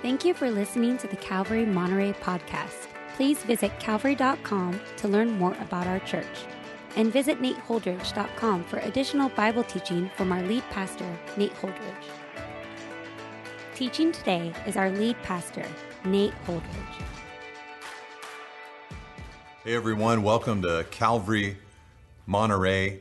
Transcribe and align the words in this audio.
Thank 0.00 0.24
you 0.24 0.32
for 0.32 0.48
listening 0.48 0.96
to 0.98 1.08
the 1.08 1.16
Calvary 1.16 1.66
Monterey 1.66 2.12
podcast. 2.12 2.86
Please 3.16 3.42
visit 3.42 3.72
calvary.com 3.80 4.80
to 4.98 5.08
learn 5.08 5.32
more 5.32 5.56
about 5.60 5.88
our 5.88 5.98
church. 5.98 6.44
And 6.94 7.12
visit 7.12 7.42
nateholdridge.com 7.42 8.62
for 8.62 8.78
additional 8.78 9.28
Bible 9.30 9.64
teaching 9.64 10.08
from 10.16 10.30
our 10.30 10.40
lead 10.42 10.62
pastor, 10.70 11.18
Nate 11.36 11.52
Holdridge. 11.54 12.04
Teaching 13.74 14.12
today 14.12 14.54
is 14.68 14.76
our 14.76 14.88
lead 14.92 15.20
pastor, 15.24 15.66
Nate 16.04 16.34
Holdridge. 16.46 17.02
Hey 19.64 19.74
everyone, 19.74 20.22
welcome 20.22 20.62
to 20.62 20.86
Calvary 20.92 21.58
Monterey 22.24 23.00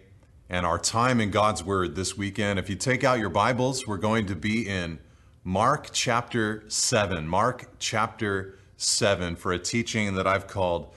and 0.49 0.65
our 0.65 0.79
time 0.79 1.21
in 1.21 1.29
God's 1.29 1.63
Word 1.63 1.95
this 1.95 2.17
weekend. 2.17 2.57
If 2.57 2.71
you 2.71 2.75
take 2.75 3.03
out 3.03 3.19
your 3.19 3.29
Bibles, 3.29 3.85
we're 3.85 3.97
going 3.97 4.25
to 4.25 4.35
be 4.35 4.67
in 4.67 4.97
Mark 5.47 5.91
chapter 5.93 6.65
7. 6.67 7.25
Mark 7.25 7.69
chapter 7.79 8.59
7 8.75 9.37
for 9.37 9.53
a 9.53 9.57
teaching 9.57 10.15
that 10.15 10.27
I've 10.27 10.45
called 10.45 10.93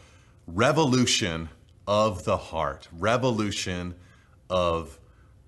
Revolution 0.49 1.51
of 1.87 2.25
the 2.25 2.37
Heart. 2.37 2.89
Revolution 2.91 3.95
of 4.49 4.99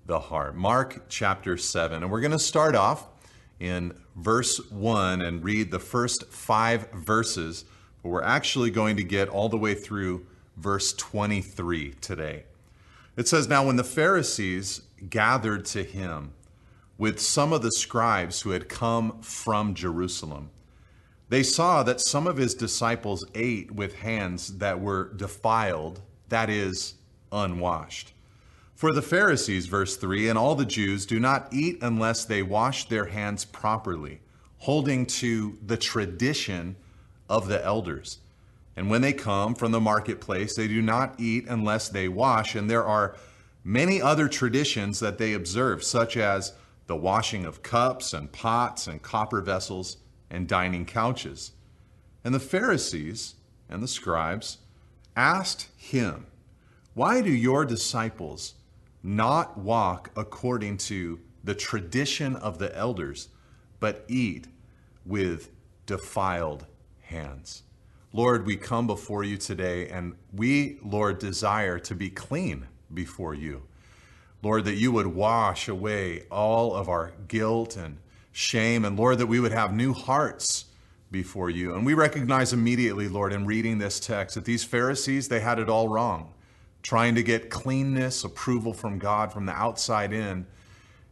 the 0.05 0.21
Heart. 0.21 0.55
Mark 0.55 1.09
chapter 1.09 1.57
7. 1.57 2.01
And 2.01 2.09
we're 2.09 2.21
going 2.21 2.31
to 2.31 2.39
start 2.39 2.75
off 2.75 3.09
in 3.59 3.93
verse 4.15 4.71
1 4.71 5.21
and 5.21 5.43
read 5.43 5.69
the 5.69 5.79
first 5.79 6.31
five 6.31 6.89
verses, 6.93 7.65
but 8.03 8.07
we're 8.07 8.23
actually 8.23 8.71
going 8.71 8.95
to 8.95 9.03
get 9.03 9.27
all 9.27 9.49
the 9.49 9.57
way 9.57 9.75
through 9.75 10.25
verse 10.55 10.93
23 10.93 11.95
today. 11.99 12.45
It 13.17 13.27
says, 13.27 13.49
Now 13.49 13.65
when 13.65 13.75
the 13.75 13.83
Pharisees 13.83 14.83
gathered 15.09 15.65
to 15.65 15.83
him, 15.83 16.31
with 17.03 17.19
some 17.19 17.51
of 17.51 17.61
the 17.61 17.71
scribes 17.73 18.39
who 18.39 18.51
had 18.51 18.69
come 18.69 19.19
from 19.19 19.73
Jerusalem. 19.73 20.49
They 21.27 21.43
saw 21.43 21.83
that 21.83 21.99
some 21.99 22.27
of 22.27 22.37
his 22.37 22.55
disciples 22.55 23.25
ate 23.35 23.69
with 23.71 23.95
hands 23.95 24.59
that 24.59 24.79
were 24.79 25.11
defiled, 25.13 25.99
that 26.29 26.49
is, 26.49 26.93
unwashed. 27.29 28.13
For 28.73 28.93
the 28.93 29.01
Pharisees, 29.01 29.65
verse 29.65 29.97
3, 29.97 30.29
and 30.29 30.39
all 30.39 30.55
the 30.55 30.63
Jews 30.63 31.05
do 31.05 31.19
not 31.19 31.49
eat 31.51 31.77
unless 31.81 32.23
they 32.23 32.41
wash 32.41 32.85
their 32.85 33.07
hands 33.07 33.43
properly, 33.43 34.21
holding 34.59 35.05
to 35.07 35.57
the 35.61 35.75
tradition 35.75 36.77
of 37.27 37.49
the 37.49 37.61
elders. 37.65 38.19
And 38.77 38.89
when 38.89 39.01
they 39.01 39.11
come 39.11 39.55
from 39.55 39.73
the 39.73 39.81
marketplace, 39.81 40.55
they 40.55 40.69
do 40.69 40.81
not 40.81 41.19
eat 41.19 41.47
unless 41.49 41.89
they 41.89 42.07
wash. 42.07 42.55
And 42.55 42.69
there 42.69 42.85
are 42.85 43.17
many 43.61 44.01
other 44.01 44.29
traditions 44.29 45.01
that 45.01 45.17
they 45.17 45.33
observe, 45.33 45.83
such 45.83 46.15
as 46.15 46.53
the 46.87 46.95
washing 46.95 47.45
of 47.45 47.63
cups 47.63 48.13
and 48.13 48.31
pots 48.31 48.87
and 48.87 49.01
copper 49.01 49.41
vessels 49.41 49.97
and 50.29 50.47
dining 50.47 50.85
couches. 50.85 51.51
And 52.23 52.33
the 52.33 52.39
Pharisees 52.39 53.35
and 53.69 53.81
the 53.81 53.87
scribes 53.87 54.59
asked 55.15 55.69
him, 55.77 56.27
Why 56.93 57.21
do 57.21 57.31
your 57.31 57.65
disciples 57.65 58.55
not 59.01 59.57
walk 59.57 60.11
according 60.15 60.77
to 60.77 61.19
the 61.43 61.55
tradition 61.55 62.35
of 62.35 62.57
the 62.57 62.75
elders, 62.75 63.29
but 63.79 64.05
eat 64.07 64.47
with 65.05 65.49
defiled 65.85 66.65
hands? 67.01 67.63
Lord, 68.11 68.45
we 68.45 68.57
come 68.57 68.85
before 68.85 69.23
you 69.23 69.37
today, 69.37 69.89
and 69.89 70.15
we, 70.31 70.77
Lord, 70.83 71.17
desire 71.17 71.79
to 71.79 71.95
be 71.95 72.09
clean 72.09 72.67
before 72.93 73.33
you. 73.33 73.63
Lord, 74.43 74.65
that 74.65 74.75
you 74.75 74.91
would 74.91 75.07
wash 75.07 75.69
away 75.69 76.23
all 76.29 76.75
of 76.75 76.89
our 76.89 77.13
guilt 77.29 77.77
and 77.77 77.97
shame, 78.33 78.83
and 78.83 78.99
Lord, 78.99 79.19
that 79.19 79.27
we 79.27 79.39
would 79.39 79.53
have 79.53 79.73
new 79.73 79.93
hearts 79.93 80.65
before 81.09 81.49
you. 81.49 81.73
And 81.73 81.85
we 81.85 81.93
recognize 81.93 82.51
immediately, 82.51 83.07
Lord, 83.07 83.31
in 83.31 83.45
reading 83.45 83.77
this 83.77 84.01
text, 84.01 84.35
that 84.35 84.43
these 84.43 84.65
Pharisees, 84.65 85.29
they 85.29 85.39
had 85.39 85.59
it 85.59 85.69
all 85.69 85.87
wrong, 85.87 86.33
trying 86.81 87.15
to 87.15 87.23
get 87.23 87.49
cleanness, 87.49 88.25
approval 88.25 88.73
from 88.73 88.99
God 88.99 89.31
from 89.31 89.45
the 89.45 89.53
outside 89.53 90.11
in. 90.11 90.45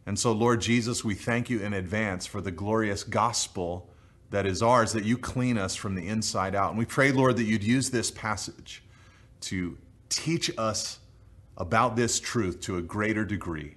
And 0.04 0.18
so, 0.18 0.32
Lord 0.32 0.60
Jesus, 0.60 1.02
we 1.02 1.14
thank 1.14 1.48
you 1.48 1.60
in 1.60 1.72
advance 1.72 2.26
for 2.26 2.42
the 2.42 2.50
glorious 2.50 3.02
gospel 3.02 3.88
that 4.30 4.44
is 4.44 4.62
ours, 4.62 4.92
that 4.92 5.04
you 5.04 5.16
clean 5.16 5.56
us 5.56 5.74
from 5.74 5.94
the 5.94 6.06
inside 6.06 6.54
out. 6.54 6.70
And 6.70 6.78
we 6.78 6.84
pray, 6.84 7.12
Lord, 7.12 7.36
that 7.36 7.44
you'd 7.44 7.64
use 7.64 7.90
this 7.90 8.10
passage 8.10 8.82
to 9.42 9.78
teach 10.10 10.50
us 10.58 10.98
about 11.56 11.96
this 11.96 12.18
truth 12.18 12.60
to 12.60 12.76
a 12.76 12.82
greater 12.82 13.24
degree 13.24 13.76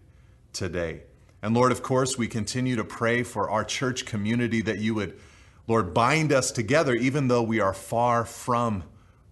today. 0.53 1.03
And 1.41 1.53
Lord, 1.53 1.71
of 1.71 1.83
course, 1.83 2.17
we 2.17 2.27
continue 2.27 2.75
to 2.75 2.83
pray 2.83 3.23
for 3.23 3.49
our 3.49 3.63
church 3.63 4.05
community 4.05 4.61
that 4.63 4.79
you 4.79 4.95
would, 4.95 5.19
Lord, 5.67 5.93
bind 5.93 6.31
us 6.31 6.51
together 6.51 6.95
even 6.95 7.27
though 7.27 7.43
we 7.43 7.59
are 7.59 7.73
far 7.73 8.25
from 8.25 8.83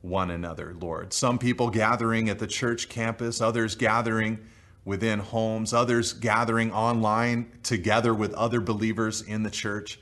one 0.01 0.29
another, 0.29 0.75
Lord. 0.79 1.13
Some 1.13 1.39
people 1.39 1.69
gathering 1.69 2.29
at 2.29 2.37
the 2.37 2.45
church 2.47 2.89
campus, 2.89 3.39
others 3.39 3.75
gathering 3.75 4.39
within 4.85 5.19
homes, 5.19 5.73
others 5.73 6.11
gathering 6.11 6.71
online 6.71 7.51
together 7.63 8.13
with 8.13 8.33
other 8.33 8.59
believers 8.59 9.21
in 9.21 9.43
the 9.43 9.49
church. 9.49 9.97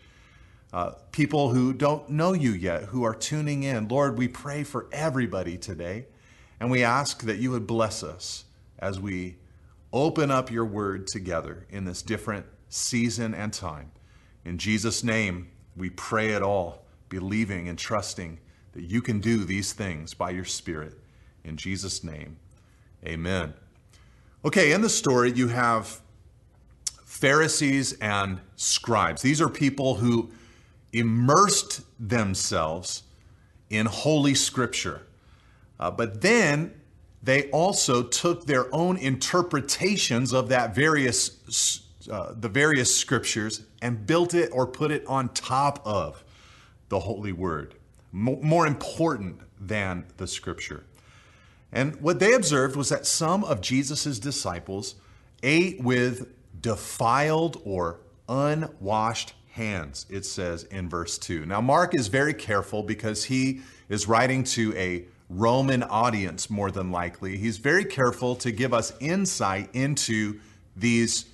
Uh, 0.73 0.93
people 1.11 1.49
who 1.49 1.71
don't 1.71 2.09
know 2.09 2.33
you 2.33 2.51
yet, 2.51 2.85
who 2.85 3.03
are 3.03 3.13
tuning 3.13 3.63
in. 3.63 3.87
Lord, 3.87 4.17
we 4.17 4.27
pray 4.27 4.63
for 4.63 4.87
everybody 4.91 5.57
today. 5.57 6.05
And 6.61 6.69
we 6.69 6.83
ask 6.83 7.23
that 7.23 7.39
you 7.39 7.49
would 7.49 7.65
bless 7.65 8.03
us 8.03 8.45
as 8.77 8.99
we 8.99 9.37
open 9.91 10.29
up 10.29 10.51
your 10.51 10.63
word 10.63 11.07
together 11.07 11.65
in 11.71 11.85
this 11.85 12.03
different 12.03 12.45
season 12.69 13.33
and 13.33 13.51
time. 13.51 13.91
In 14.45 14.59
Jesus' 14.59 15.03
name, 15.03 15.49
we 15.75 15.89
pray 15.89 16.33
it 16.33 16.43
all, 16.43 16.85
believing 17.09 17.67
and 17.67 17.79
trusting 17.79 18.37
that 18.73 18.83
you 18.83 19.01
can 19.01 19.19
do 19.19 19.43
these 19.43 19.73
things 19.73 20.13
by 20.13 20.29
your 20.29 20.45
Spirit. 20.45 20.99
In 21.43 21.57
Jesus' 21.57 22.03
name, 22.03 22.37
amen. 23.03 23.55
Okay, 24.45 24.71
in 24.71 24.81
the 24.81 24.89
story, 24.89 25.31
you 25.31 25.47
have 25.47 25.99
Pharisees 27.05 27.93
and 27.93 28.39
scribes. 28.55 29.23
These 29.23 29.41
are 29.41 29.49
people 29.49 29.95
who 29.95 30.29
immersed 30.93 31.81
themselves 31.99 33.01
in 33.71 33.87
Holy 33.87 34.35
Scripture. 34.35 35.07
Uh, 35.81 35.89
but 35.89 36.21
then 36.21 36.71
they 37.23 37.49
also 37.49 38.03
took 38.03 38.45
their 38.45 38.73
own 38.73 38.97
interpretations 38.97 40.31
of 40.31 40.49
that 40.49 40.73
various 40.75 41.81
uh, 42.09 42.33
the 42.35 42.49
various 42.49 42.95
scriptures 42.95 43.61
and 43.81 44.07
built 44.07 44.33
it 44.33 44.49
or 44.53 44.65
put 44.65 44.91
it 44.91 45.05
on 45.05 45.29
top 45.29 45.81
of 45.85 46.23
the 46.89 46.99
holy 46.99 47.31
word 47.31 47.75
more 48.11 48.67
important 48.67 49.39
than 49.59 50.05
the 50.17 50.27
scripture. 50.27 50.83
And 51.71 51.95
what 52.01 52.19
they 52.19 52.33
observed 52.33 52.75
was 52.75 52.89
that 52.89 53.05
some 53.05 53.43
of 53.43 53.61
jesus' 53.61 54.19
disciples 54.19 54.95
ate 55.43 55.81
with 55.81 56.27
defiled 56.61 57.61
or 57.63 57.99
unwashed 58.27 59.33
hands 59.51 60.05
it 60.09 60.25
says 60.25 60.63
in 60.65 60.87
verse 60.87 61.17
2 61.17 61.45
now 61.45 61.59
mark 61.59 61.93
is 61.93 62.07
very 62.07 62.33
careful 62.33 62.83
because 62.83 63.25
he 63.25 63.61
is 63.89 64.07
writing 64.07 64.43
to 64.43 64.73
a 64.77 65.05
Roman 65.33 65.83
audience, 65.83 66.49
more 66.49 66.71
than 66.71 66.91
likely. 66.91 67.37
He's 67.37 67.57
very 67.57 67.85
careful 67.85 68.35
to 68.37 68.51
give 68.51 68.73
us 68.73 68.93
insight 68.99 69.69
into 69.73 70.39
these 70.75 71.25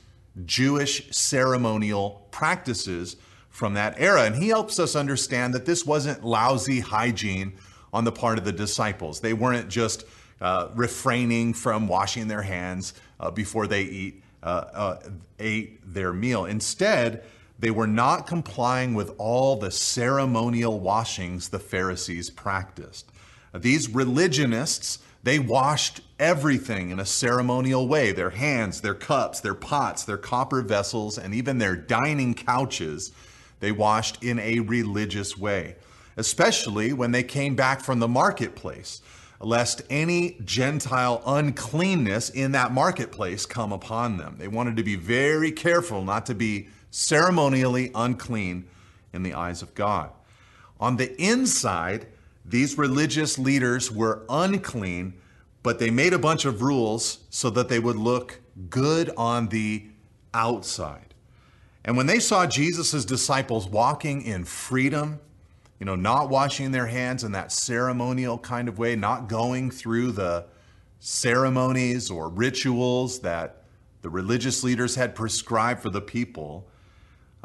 Jewish 0.46 1.09
ceremonial 1.16 2.28
practices 2.31 3.18
from 3.50 3.74
that 3.74 3.96
era. 3.97 4.24
And 4.24 4.36
he 4.36 4.50
helps 4.50 4.80
us 4.80 4.96
understand 4.96 5.53
that 5.56 5.66
this 5.66 5.84
wasn't 5.84 6.24
lousy 6.24 6.80
hygiene 6.80 7.53
on 7.91 8.03
the 8.03 8.12
part 8.12 8.38
of 8.38 8.46
the 8.46 8.52
disciples. 8.52 9.19
They 9.19 9.34
weren't 9.34 9.69
just 9.69 10.06
uh, 10.40 10.68
refraining 10.75 11.53
from 11.53 11.88
washing 11.88 12.28
their 12.28 12.44
hands 12.44 12.94
uh, 13.19 13.31
before 13.31 13.66
they 13.66 13.81
eat, 13.81 14.24
uh, 14.44 14.66
uh 14.74 15.00
ate 15.40 15.80
their 15.92 16.13
meal. 16.13 16.45
Instead, 16.45 17.24
they 17.57 17.71
were 17.71 17.88
not 17.88 18.27
complying 18.27 18.94
with 18.94 19.12
all 19.18 19.56
the 19.56 19.71
ceremonial 19.71 20.80
washings 20.80 21.50
the 21.50 21.57
Pharisees 21.57 22.30
practiced. 22.30 23.12
These 23.53 23.89
religionists, 23.89 24.99
they 25.23 25.39
washed 25.39 26.01
everything 26.19 26.89
in 26.89 26.99
a 26.99 27.05
ceremonial 27.05 27.88
way 27.88 28.11
their 28.11 28.29
hands, 28.29 28.81
their 28.81 28.94
cups, 28.94 29.39
their 29.39 29.53
pots, 29.53 30.03
their 30.03 30.17
copper 30.17 30.61
vessels, 30.61 31.17
and 31.17 31.33
even 31.33 31.57
their 31.57 31.75
dining 31.75 32.33
couches. 32.33 33.11
They 33.59 33.71
washed 33.71 34.23
in 34.23 34.39
a 34.39 34.59
religious 34.59 35.38
way, 35.38 35.75
especially 36.15 36.94
when 36.94 37.11
they 37.11 37.23
came 37.23 37.55
back 37.55 37.81
from 37.81 37.99
the 37.99 38.07
marketplace, 38.07 39.01
lest 39.39 39.81
any 39.89 40.38
Gentile 40.44 41.21
uncleanness 41.25 42.29
in 42.29 42.51
that 42.53 42.71
marketplace 42.71 43.45
come 43.45 43.71
upon 43.71 44.17
them. 44.17 44.35
They 44.38 44.47
wanted 44.47 44.77
to 44.77 44.83
be 44.83 44.95
very 44.95 45.51
careful 45.51 46.03
not 46.03 46.25
to 46.27 46.35
be 46.35 46.69
ceremonially 46.91 47.91
unclean 47.94 48.67
in 49.13 49.23
the 49.23 49.33
eyes 49.33 49.61
of 49.61 49.73
God. 49.75 50.11
On 50.79 50.97
the 50.97 51.19
inside, 51.21 52.07
these 52.47 52.77
religious 52.77 53.38
leaders 53.38 53.91
were 53.91 54.23
unclean, 54.29 55.13
but 55.63 55.79
they 55.79 55.89
made 55.89 56.13
a 56.13 56.19
bunch 56.19 56.45
of 56.45 56.61
rules 56.61 57.19
so 57.29 57.49
that 57.49 57.67
they 57.67 57.79
would 57.79 57.97
look 57.97 58.39
good 58.69 59.11
on 59.17 59.49
the 59.49 59.85
outside. 60.33 61.13
And 61.83 61.97
when 61.97 62.05
they 62.05 62.19
saw 62.19 62.47
Jesus' 62.47 63.03
disciples 63.05 63.67
walking 63.67 64.21
in 64.21 64.45
freedom, 64.45 65.19
you 65.79 65.85
know, 65.85 65.95
not 65.95 66.29
washing 66.29 66.71
their 66.71 66.88
hands 66.88 67.23
in 67.23 67.33
that 67.33 67.51
ceremonial 67.51 68.38
kind 68.38 68.67
of 68.67 68.79
way, 68.79 68.95
not 68.95 69.27
going 69.27 69.69
through 69.69 70.13
the 70.13 70.45
ceremonies 70.99 72.09
or 72.09 72.29
rituals 72.29 73.19
that 73.19 73.63
the 74.01 74.09
religious 74.09 74.63
leaders 74.63 74.95
had 74.95 75.15
prescribed 75.15 75.81
for 75.81 75.89
the 75.89 76.01
people, 76.01 76.67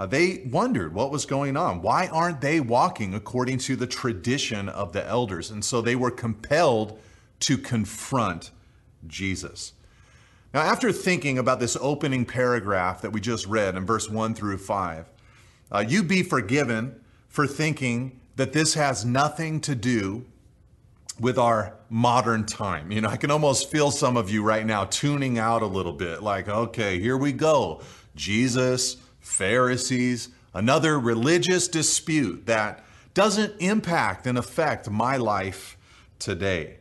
uh, 0.02 0.06
they 0.06 0.42
wondered 0.50 0.92
what 0.92 1.12
was 1.12 1.26
going 1.26 1.56
on. 1.56 1.80
Why 1.80 2.08
aren't 2.08 2.40
they 2.40 2.58
walking 2.58 3.14
according 3.14 3.58
to 3.58 3.76
the 3.76 3.86
tradition 3.86 4.68
of 4.68 4.92
the 4.92 5.06
elders? 5.06 5.48
And 5.52 5.64
so 5.64 5.80
they 5.80 5.94
were 5.94 6.10
compelled 6.10 6.98
to 7.38 7.56
confront 7.56 8.50
Jesus. 9.06 9.74
Now, 10.52 10.62
after 10.62 10.90
thinking 10.90 11.38
about 11.38 11.60
this 11.60 11.76
opening 11.80 12.24
paragraph 12.24 13.00
that 13.02 13.12
we 13.12 13.20
just 13.20 13.46
read 13.46 13.76
in 13.76 13.86
verse 13.86 14.10
1 14.10 14.34
through 14.34 14.58
5, 14.58 15.08
uh, 15.70 15.84
you 15.86 16.02
be 16.02 16.24
forgiven 16.24 17.00
for 17.28 17.46
thinking 17.46 18.18
that 18.34 18.52
this 18.52 18.74
has 18.74 19.04
nothing 19.04 19.60
to 19.60 19.76
do 19.76 20.24
with 21.20 21.38
our 21.38 21.74
modern 21.88 22.44
time. 22.44 22.90
You 22.90 23.02
know, 23.02 23.08
I 23.08 23.16
can 23.16 23.30
almost 23.30 23.70
feel 23.70 23.92
some 23.92 24.16
of 24.16 24.30
you 24.30 24.42
right 24.42 24.66
now 24.66 24.84
tuning 24.84 25.38
out 25.38 25.62
a 25.62 25.66
little 25.66 25.92
bit 25.92 26.24
like, 26.24 26.48
okay, 26.48 26.98
here 26.98 27.16
we 27.16 27.30
go. 27.30 27.82
Jesus, 28.16 28.96
Pharisees, 29.22 30.28
another 30.52 31.00
religious 31.00 31.68
dispute 31.68 32.46
that 32.46 32.84
doesn't 33.14 33.54
impact 33.60 34.26
and 34.26 34.36
affect 34.36 34.90
my 34.90 35.16
life 35.16 35.76
today. 36.18 36.76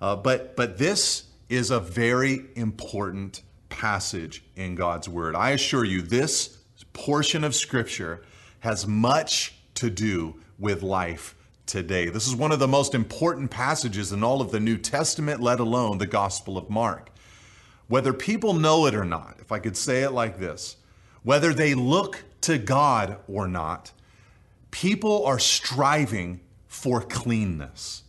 Uh, 0.00 0.14
but, 0.14 0.54
but 0.54 0.78
this 0.78 1.24
is 1.48 1.70
a 1.70 1.80
very 1.80 2.44
important 2.54 3.42
passage 3.68 4.44
in 4.54 4.74
God's 4.74 5.08
Word. 5.08 5.34
I 5.34 5.50
assure 5.50 5.84
you, 5.84 6.02
this 6.02 6.58
portion 6.92 7.44
of 7.44 7.54
Scripture 7.54 8.22
has 8.60 8.86
much 8.86 9.54
to 9.74 9.90
do 9.90 10.40
with 10.58 10.82
life 10.82 11.34
today. 11.66 12.08
This 12.08 12.26
is 12.26 12.34
one 12.34 12.50
of 12.50 12.58
the 12.58 12.68
most 12.68 12.94
important 12.94 13.50
passages 13.50 14.12
in 14.12 14.24
all 14.24 14.40
of 14.40 14.50
the 14.50 14.60
New 14.60 14.76
Testament, 14.76 15.40
let 15.40 15.60
alone 15.60 15.98
the 15.98 16.06
Gospel 16.06 16.58
of 16.58 16.68
Mark. 16.68 17.10
Whether 17.86 18.12
people 18.12 18.54
know 18.54 18.86
it 18.86 18.94
or 18.94 19.04
not, 19.04 19.36
if 19.40 19.52
I 19.52 19.58
could 19.58 19.76
say 19.76 20.02
it 20.02 20.10
like 20.10 20.38
this, 20.38 20.76
whether 21.22 21.52
they 21.52 21.74
look 21.74 22.24
to 22.42 22.58
God 22.58 23.18
or 23.28 23.48
not, 23.48 23.92
people 24.70 25.24
are 25.24 25.38
striving 25.38 26.40
for 26.66 27.00
cleanness. 27.00 28.02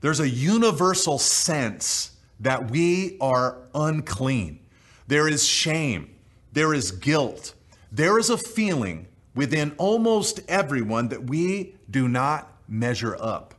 There's 0.00 0.20
a 0.20 0.28
universal 0.28 1.18
sense 1.18 2.12
that 2.40 2.70
we 2.70 3.16
are 3.20 3.58
unclean. 3.74 4.60
There 5.06 5.28
is 5.28 5.46
shame. 5.46 6.14
There 6.52 6.74
is 6.74 6.90
guilt. 6.90 7.54
There 7.90 8.18
is 8.18 8.30
a 8.30 8.38
feeling 8.38 9.06
within 9.34 9.74
almost 9.78 10.40
everyone 10.48 11.08
that 11.08 11.24
we 11.24 11.74
do 11.90 12.08
not 12.08 12.52
measure 12.68 13.16
up. 13.20 13.54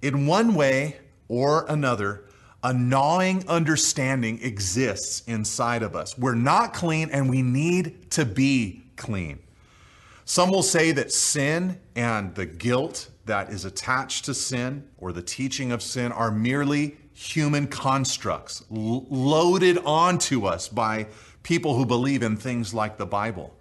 In 0.00 0.26
one 0.26 0.54
way 0.54 0.96
or 1.28 1.66
another, 1.68 2.23
a 2.64 2.72
gnawing 2.72 3.46
understanding 3.46 4.42
exists 4.42 5.22
inside 5.26 5.82
of 5.82 5.94
us. 5.94 6.16
We're 6.16 6.34
not 6.34 6.72
clean 6.72 7.10
and 7.10 7.28
we 7.28 7.42
need 7.42 8.10
to 8.12 8.24
be 8.24 8.82
clean. 8.96 9.38
Some 10.24 10.50
will 10.50 10.62
say 10.62 10.90
that 10.92 11.12
sin 11.12 11.78
and 11.94 12.34
the 12.34 12.46
guilt 12.46 13.10
that 13.26 13.50
is 13.50 13.66
attached 13.66 14.24
to 14.24 14.34
sin 14.34 14.88
or 14.96 15.12
the 15.12 15.20
teaching 15.20 15.72
of 15.72 15.82
sin 15.82 16.10
are 16.10 16.30
merely 16.30 16.96
human 17.12 17.66
constructs 17.66 18.64
loaded 18.70 19.78
onto 19.84 20.46
us 20.46 20.66
by 20.66 21.06
people 21.42 21.76
who 21.76 21.84
believe 21.84 22.22
in 22.22 22.36
things 22.38 22.72
like 22.72 22.96
the 22.96 23.06
Bible. 23.06 23.54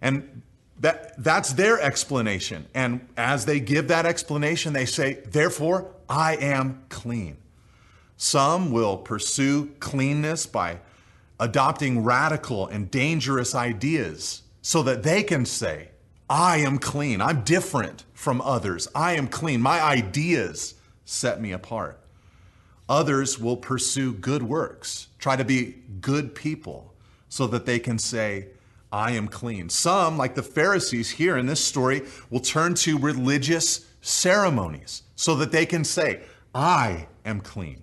And 0.00 0.42
that, 0.78 1.20
that's 1.22 1.52
their 1.54 1.80
explanation. 1.80 2.66
And 2.74 3.08
as 3.16 3.44
they 3.44 3.58
give 3.58 3.88
that 3.88 4.06
explanation, 4.06 4.72
they 4.72 4.86
say, 4.86 5.14
therefore, 5.26 5.90
I 6.08 6.36
am 6.36 6.84
clean. 6.88 7.36
Some 8.22 8.70
will 8.70 8.98
pursue 8.98 9.70
cleanness 9.80 10.44
by 10.44 10.80
adopting 11.40 12.04
radical 12.04 12.66
and 12.66 12.90
dangerous 12.90 13.54
ideas 13.54 14.42
so 14.60 14.82
that 14.82 15.02
they 15.02 15.22
can 15.22 15.46
say, 15.46 15.88
I 16.28 16.58
am 16.58 16.76
clean. 16.76 17.22
I'm 17.22 17.44
different 17.44 18.04
from 18.12 18.42
others. 18.42 18.88
I 18.94 19.14
am 19.14 19.26
clean. 19.26 19.62
My 19.62 19.80
ideas 19.80 20.74
set 21.06 21.40
me 21.40 21.52
apart. 21.52 21.98
Others 22.90 23.38
will 23.38 23.56
pursue 23.56 24.12
good 24.12 24.42
works, 24.42 25.08
try 25.18 25.34
to 25.34 25.44
be 25.44 25.76
good 26.02 26.34
people 26.34 26.92
so 27.30 27.46
that 27.46 27.64
they 27.64 27.78
can 27.78 27.98
say, 27.98 28.48
I 28.92 29.12
am 29.12 29.28
clean. 29.28 29.70
Some, 29.70 30.18
like 30.18 30.34
the 30.34 30.42
Pharisees 30.42 31.12
here 31.12 31.38
in 31.38 31.46
this 31.46 31.64
story, 31.64 32.02
will 32.28 32.40
turn 32.40 32.74
to 32.74 32.98
religious 32.98 33.86
ceremonies 34.02 35.04
so 35.16 35.34
that 35.36 35.52
they 35.52 35.64
can 35.64 35.84
say, 35.84 36.20
I 36.54 37.06
am 37.24 37.40
clean. 37.40 37.80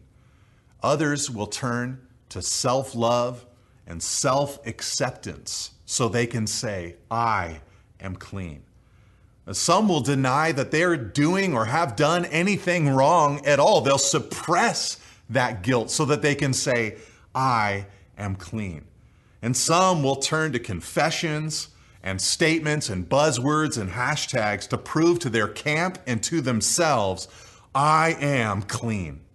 Others 0.87 1.29
will 1.29 1.47
turn 1.47 1.99
to 2.29 2.41
self 2.41 2.95
love 2.95 3.45
and 3.85 4.01
self 4.01 4.65
acceptance 4.65 5.71
so 5.85 6.07
they 6.07 6.25
can 6.25 6.47
say, 6.47 6.95
I 7.11 7.59
am 7.99 8.15
clean. 8.15 8.63
Some 9.51 9.89
will 9.89 9.99
deny 9.99 10.53
that 10.53 10.71
they're 10.71 10.95
doing 10.95 11.53
or 11.53 11.65
have 11.65 11.97
done 11.97 12.23
anything 12.23 12.87
wrong 12.87 13.45
at 13.45 13.59
all. 13.59 13.81
They'll 13.81 13.97
suppress 13.97 14.97
that 15.29 15.61
guilt 15.61 15.91
so 15.91 16.05
that 16.05 16.21
they 16.21 16.35
can 16.35 16.53
say, 16.53 16.95
I 17.35 17.87
am 18.17 18.37
clean. 18.37 18.85
And 19.41 19.57
some 19.57 20.03
will 20.03 20.15
turn 20.15 20.53
to 20.53 20.59
confessions 20.59 21.67
and 22.01 22.21
statements 22.21 22.89
and 22.89 23.09
buzzwords 23.09 23.77
and 23.77 23.91
hashtags 23.91 24.69
to 24.69 24.77
prove 24.77 25.19
to 25.19 25.29
their 25.29 25.49
camp 25.49 25.99
and 26.07 26.23
to 26.23 26.39
themselves, 26.39 27.27
I 27.75 28.15
am 28.21 28.61
clean. 28.61 29.26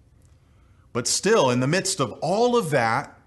But 0.92 1.08
still, 1.08 1.50
in 1.50 1.60
the 1.60 1.66
midst 1.66 2.00
of 2.00 2.12
all 2.20 2.56
of 2.56 2.70
that, 2.70 3.18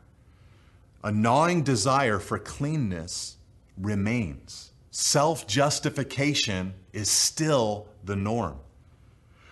a 1.03 1.11
gnawing 1.11 1.63
desire 1.63 2.19
for 2.19 2.39
cleanness 2.39 3.37
remains. 3.77 4.71
Self 4.91 5.45
justification 5.47 6.73
is 6.93 7.09
still 7.09 7.87
the 8.03 8.15
norm. 8.15 8.59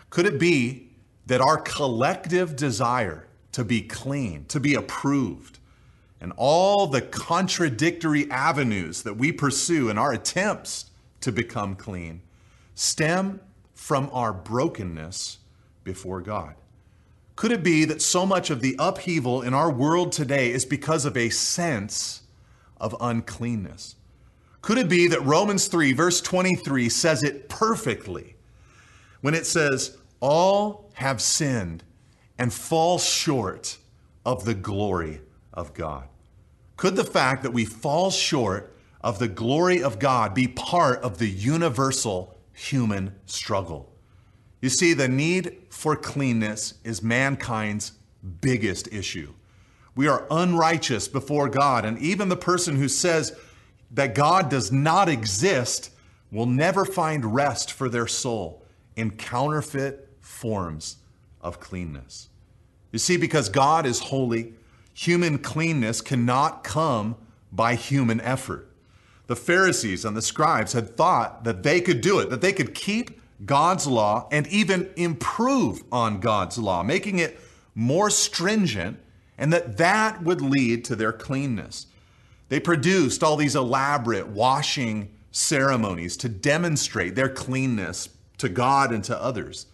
Could 0.09 0.25
it 0.25 0.39
be 0.39 0.89
that 1.25 1.41
our 1.41 1.57
collective 1.57 2.55
desire 2.55 3.27
to 3.51 3.63
be 3.63 3.81
clean, 3.81 4.45
to 4.45 4.59
be 4.59 4.75
approved, 4.75 5.59
and 6.21 6.33
all 6.37 6.87
the 6.87 7.01
contradictory 7.01 8.29
avenues 8.31 9.03
that 9.03 9.17
we 9.17 9.31
pursue 9.31 9.89
in 9.89 9.97
our 9.97 10.13
attempts 10.13 10.85
to 11.21 11.31
become 11.31 11.75
clean 11.75 12.21
stem 12.75 13.39
from 13.73 14.09
our 14.13 14.33
brokenness 14.33 15.39
before 15.83 16.21
God? 16.21 16.55
Could 17.35 17.51
it 17.51 17.63
be 17.63 17.85
that 17.85 18.01
so 18.01 18.25
much 18.25 18.49
of 18.49 18.61
the 18.61 18.75
upheaval 18.77 19.41
in 19.41 19.53
our 19.53 19.71
world 19.71 20.11
today 20.11 20.51
is 20.51 20.65
because 20.65 21.05
of 21.05 21.17
a 21.17 21.29
sense 21.29 22.21
of 22.77 22.95
uncleanness? 22.99 23.95
Could 24.61 24.77
it 24.77 24.87
be 24.87 25.07
that 25.07 25.21
Romans 25.23 25.67
3, 25.67 25.93
verse 25.93 26.21
23, 26.21 26.89
says 26.89 27.23
it 27.23 27.49
perfectly 27.49 28.35
when 29.21 29.33
it 29.33 29.45
says, 29.45 29.97
All 30.19 30.89
have 30.93 31.21
sinned 31.21 31.83
and 32.37 32.53
fall 32.53 32.97
short 32.99 33.77
of 34.25 34.45
the 34.45 34.53
glory 34.53 35.21
of 35.53 35.73
God? 35.73 36.07
Could 36.77 36.95
the 36.95 37.03
fact 37.03 37.43
that 37.43 37.51
we 37.51 37.65
fall 37.65 38.09
short 38.09 38.75
of 39.01 39.19
the 39.19 39.27
glory 39.27 39.83
of 39.83 39.99
God 39.99 40.33
be 40.33 40.47
part 40.47 41.01
of 41.01 41.17
the 41.17 41.29
universal 41.29 42.37
human 42.53 43.15
struggle? 43.25 43.92
You 44.63 44.69
see, 44.69 44.93
the 44.93 45.09
need 45.09 45.57
for 45.67 45.93
cleanness 45.93 46.75
is 46.85 47.03
mankind's 47.03 47.91
biggest 48.39 48.87
issue. 48.93 49.33
We 49.93 50.07
are 50.07 50.25
unrighteous 50.31 51.09
before 51.09 51.49
God, 51.49 51.83
and 51.83 51.99
even 51.99 52.29
the 52.29 52.37
person 52.37 52.77
who 52.77 52.87
says 52.87 53.37
that 53.91 54.15
God 54.15 54.49
does 54.49 54.71
not 54.71 55.09
exist 55.09 55.91
will 56.31 56.45
never 56.45 56.85
find 56.85 57.35
rest 57.35 57.73
for 57.73 57.89
their 57.89 58.07
soul 58.07 58.63
in 58.95 59.11
counterfeit 59.11 60.07
forms 60.21 60.95
of 61.41 61.59
cleanness. 61.59 62.29
You 62.93 62.99
see, 62.99 63.17
because 63.17 63.49
God 63.49 63.85
is 63.85 63.99
holy, 63.99 64.53
Human 64.93 65.39
cleanness 65.39 65.99
cannot 65.99 66.63
come 66.63 67.17
by 67.51 67.75
human 67.75 68.21
effort. 68.21 68.69
The 69.27 69.35
Pharisees 69.35 70.05
and 70.05 70.15
the 70.15 70.21
scribes 70.21 70.71
had 70.71 70.95
thought 70.95 71.43
that 71.43 71.63
they 71.63 71.81
could 71.81 71.99
do 71.99 72.19
it, 72.19 72.29
that 72.29 72.39
they 72.39 72.53
could 72.53 72.73
keep 72.73 73.19
God's 73.45 73.87
law 73.87 74.27
and 74.31 74.47
even 74.47 74.89
improve 74.95 75.83
on 75.91 76.19
God's 76.19 76.57
law, 76.57 76.83
making 76.83 77.19
it 77.19 77.39
more 77.75 78.09
stringent, 78.09 78.99
and 79.37 79.51
that 79.51 79.77
that 79.77 80.23
would 80.23 80.41
lead 80.41 80.85
to 80.85 80.95
their 80.95 81.11
cleanness. 81.11 81.87
They 82.49 82.59
produced 82.59 83.23
all 83.23 83.35
these 83.35 83.55
elaborate 83.55 84.27
washing 84.27 85.09
ceremonies 85.31 86.15
to 86.17 86.29
demonstrate 86.29 87.15
their 87.15 87.29
cleanness 87.29 88.09
to 88.37 88.49
God 88.49 88.91
and 88.91 89.03
to 89.05 89.19
others. 89.19 89.65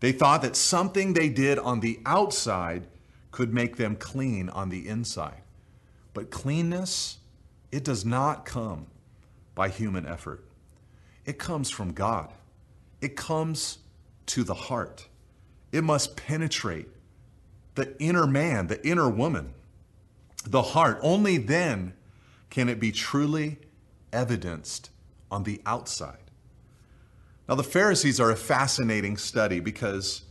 They 0.00 0.12
thought 0.12 0.42
that 0.42 0.56
something 0.56 1.14
they 1.14 1.28
did 1.28 1.58
on 1.58 1.80
the 1.80 2.00
outside 2.04 2.86
could 3.30 3.54
make 3.54 3.76
them 3.76 3.96
clean 3.96 4.48
on 4.50 4.68
the 4.68 4.86
inside. 4.88 5.42
But 6.12 6.30
cleanness, 6.30 7.18
it 7.70 7.84
does 7.84 8.04
not 8.04 8.44
come 8.44 8.86
by 9.54 9.68
human 9.68 10.06
effort. 10.06 10.44
It 11.24 11.38
comes 11.38 11.70
from 11.70 11.92
God. 11.92 12.30
It 13.02 13.16
comes 13.16 13.78
to 14.26 14.44
the 14.44 14.54
heart. 14.54 15.08
It 15.72 15.84
must 15.84 16.16
penetrate 16.16 16.88
the 17.74 17.94
inner 17.98 18.26
man, 18.26 18.68
the 18.68 18.86
inner 18.86 19.08
woman, 19.08 19.54
the 20.46 20.62
heart. 20.62 20.98
Only 21.02 21.36
then 21.36 21.94
can 22.48 22.68
it 22.68 22.78
be 22.78 22.92
truly 22.92 23.58
evidenced 24.12 24.90
on 25.30 25.42
the 25.42 25.60
outside. 25.66 26.18
Now, 27.48 27.56
the 27.56 27.64
Pharisees 27.64 28.20
are 28.20 28.30
a 28.30 28.36
fascinating 28.36 29.16
study 29.16 29.58
because 29.58 30.22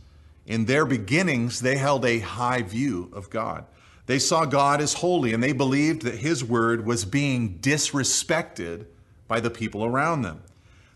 in 0.46 0.64
their 0.64 0.86
beginnings, 0.86 1.60
they 1.60 1.76
held 1.76 2.04
a 2.04 2.20
high 2.20 2.62
view 2.62 3.10
of 3.12 3.28
God. 3.28 3.66
They 4.06 4.18
saw 4.18 4.44
God 4.44 4.80
as 4.80 4.94
holy 4.94 5.32
and 5.32 5.42
they 5.42 5.52
believed 5.52 6.02
that 6.02 6.16
His 6.16 6.42
word 6.42 6.86
was 6.86 7.04
being 7.04 7.58
disrespected 7.58 8.86
by 9.28 9.40
the 9.40 9.50
people 9.50 9.84
around 9.84 10.22
them. 10.22 10.42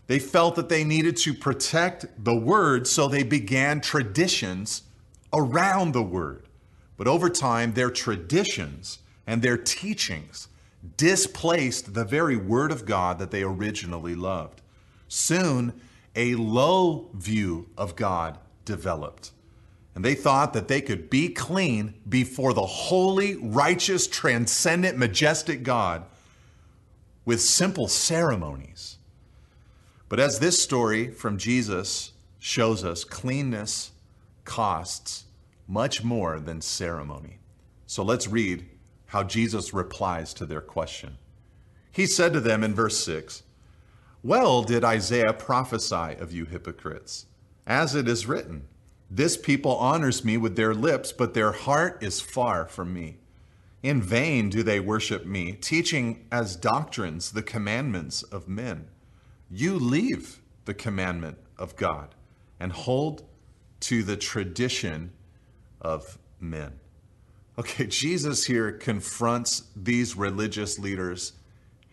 They 0.07 0.19
felt 0.19 0.55
that 0.55 0.69
they 0.69 0.83
needed 0.83 1.17
to 1.17 1.33
protect 1.33 2.05
the 2.23 2.35
word, 2.35 2.87
so 2.87 3.07
they 3.07 3.23
began 3.23 3.81
traditions 3.81 4.83
around 5.33 5.91
the 5.91 6.03
word. 6.03 6.47
But 6.95 7.07
over 7.07 7.29
time, 7.29 7.73
their 7.73 7.91
traditions 7.91 8.99
and 9.27 9.41
their 9.41 9.57
teachings 9.57 10.47
displaced 10.95 11.93
the 11.93 12.05
very 12.05 12.37
word 12.37 12.71
of 12.71 12.85
God 12.85 13.19
that 13.19 13.31
they 13.31 13.43
originally 13.43 14.15
loved. 14.15 14.61
Soon, 15.09 15.79
a 16.15 16.35
low 16.35 17.09
view 17.13 17.69
of 17.77 17.95
God 17.95 18.37
developed. 18.65 19.31
And 19.93 20.05
they 20.05 20.15
thought 20.15 20.53
that 20.53 20.67
they 20.67 20.81
could 20.81 21.09
be 21.09 21.29
clean 21.29 21.95
before 22.07 22.53
the 22.53 22.65
holy, 22.65 23.35
righteous, 23.35 24.07
transcendent, 24.07 24.97
majestic 24.97 25.63
God 25.63 26.03
with 27.25 27.41
simple 27.41 27.87
ceremonies. 27.87 28.96
But 30.09 30.19
as 30.19 30.39
this 30.39 30.61
story 30.61 31.09
from 31.11 31.37
Jesus 31.37 32.13
shows 32.39 32.83
us, 32.83 33.03
cleanness 33.03 33.91
costs 34.45 35.25
much 35.67 36.03
more 36.03 36.39
than 36.39 36.61
ceremony. 36.61 37.39
So 37.85 38.03
let's 38.03 38.27
read 38.27 38.65
how 39.07 39.23
Jesus 39.23 39.73
replies 39.73 40.33
to 40.35 40.45
their 40.45 40.61
question. 40.61 41.17
He 41.91 42.05
said 42.05 42.31
to 42.33 42.39
them 42.39 42.63
in 42.63 42.73
verse 42.73 42.97
6 43.03 43.43
Well 44.23 44.63
did 44.63 44.83
Isaiah 44.83 45.33
prophesy 45.33 46.15
of 46.19 46.31
you 46.31 46.45
hypocrites, 46.45 47.25
as 47.65 47.95
it 47.95 48.07
is 48.07 48.27
written, 48.27 48.67
This 49.09 49.35
people 49.35 49.75
honors 49.75 50.23
me 50.23 50.37
with 50.37 50.55
their 50.55 50.73
lips, 50.73 51.11
but 51.11 51.33
their 51.33 51.51
heart 51.51 52.01
is 52.01 52.21
far 52.21 52.65
from 52.65 52.93
me. 52.93 53.17
In 53.83 54.01
vain 54.01 54.49
do 54.49 54.63
they 54.63 54.79
worship 54.79 55.25
me, 55.25 55.53
teaching 55.53 56.25
as 56.31 56.55
doctrines 56.55 57.31
the 57.31 57.43
commandments 57.43 58.23
of 58.23 58.47
men. 58.47 58.87
You 59.49 59.79
leave 59.79 60.41
the 60.65 60.73
commandment 60.73 61.37
of 61.57 61.75
God 61.75 62.15
and 62.59 62.71
hold 62.71 63.23
to 63.81 64.03
the 64.03 64.17
tradition 64.17 65.11
of 65.81 66.17
men. 66.39 66.73
Okay, 67.57 67.87
Jesus 67.87 68.45
here 68.45 68.71
confronts 68.71 69.63
these 69.75 70.15
religious 70.15 70.77
leaders 70.77 71.33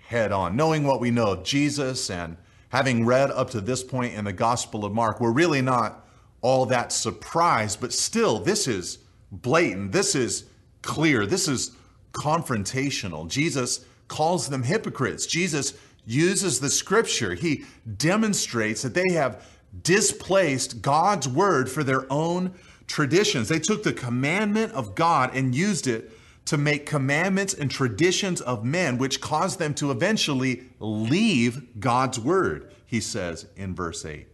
head 0.09 0.33
on. 0.33 0.57
Knowing 0.57 0.85
what 0.85 1.01
we 1.01 1.11
know 1.11 1.29
of 1.29 1.45
Jesus 1.45 2.11
and 2.11 2.37
having 2.69 3.07
read 3.07 3.31
up 3.31 3.51
to 3.51 3.61
this 3.61 3.83
point 3.83 4.15
in 4.15 4.25
the 4.25 4.33
Gospel 4.33 4.85
of 4.85 4.93
Mark, 4.93 5.21
we're 5.21 5.33
really 5.33 5.63
not 5.63 6.07
all 6.43 6.67
that 6.67 6.93
surprised, 6.93 7.81
but 7.81 7.93
still, 7.93 8.39
this 8.39 8.69
is 8.69 8.99
blatant. 9.33 9.93
This 9.93 10.15
is 10.15 10.45
clear. 10.83 11.25
This 11.25 11.49
is 11.49 11.75
confrontational. 12.13 13.27
Jesus 13.29 13.85
calls 14.09 14.49
them 14.49 14.65
hypocrites. 14.65 15.25
Jesus 15.25 15.73
uses 16.07 16.61
the 16.61 16.71
scripture. 16.71 17.35
He 17.35 17.65
demonstrates 17.97 18.83
that 18.83 18.95
they 18.95 19.13
have 19.13 19.47
displaced 19.83 20.83
God's 20.83 21.29
word 21.29 21.71
for 21.71 21.83
their 21.83 22.11
own 22.13 22.55
traditions. 22.87 23.49
They 23.49 23.59
took 23.59 23.83
the 23.83 23.93
commandment 23.93 24.73
of 24.73 24.95
God 24.95 25.35
and 25.35 25.55
used 25.55 25.87
it 25.87 26.11
to 26.47 26.59
make 26.59 26.85
commandments 26.85 27.55
and 27.55 27.71
traditions 27.71 28.41
of 28.41 28.65
men, 28.65 28.99
which 28.99 29.21
caused 29.21 29.59
them 29.59 29.73
to 29.75 29.91
eventually 29.91 30.65
leave 30.79 31.81
God's 31.81 32.21
word, 32.21 32.71
he 32.87 33.01
says 33.01 33.47
in 33.57 33.75
verse 33.75 34.05
8. 34.05 34.29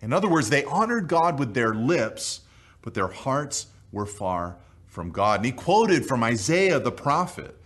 In 0.00 0.12
other 0.12 0.28
words, 0.28 0.50
they 0.50 0.64
honored 0.64 1.08
God 1.08 1.38
with 1.38 1.54
their 1.54 1.74
lips, 1.74 2.42
but 2.82 2.94
their 2.94 3.08
hearts 3.08 3.66
were 3.90 4.06
far 4.06 4.56
from 4.86 5.10
God. 5.10 5.40
And 5.40 5.46
he 5.46 5.52
quoted 5.52 6.06
from 6.06 6.22
Isaiah 6.22 6.78
the 6.78 6.92
prophet, 6.92 7.56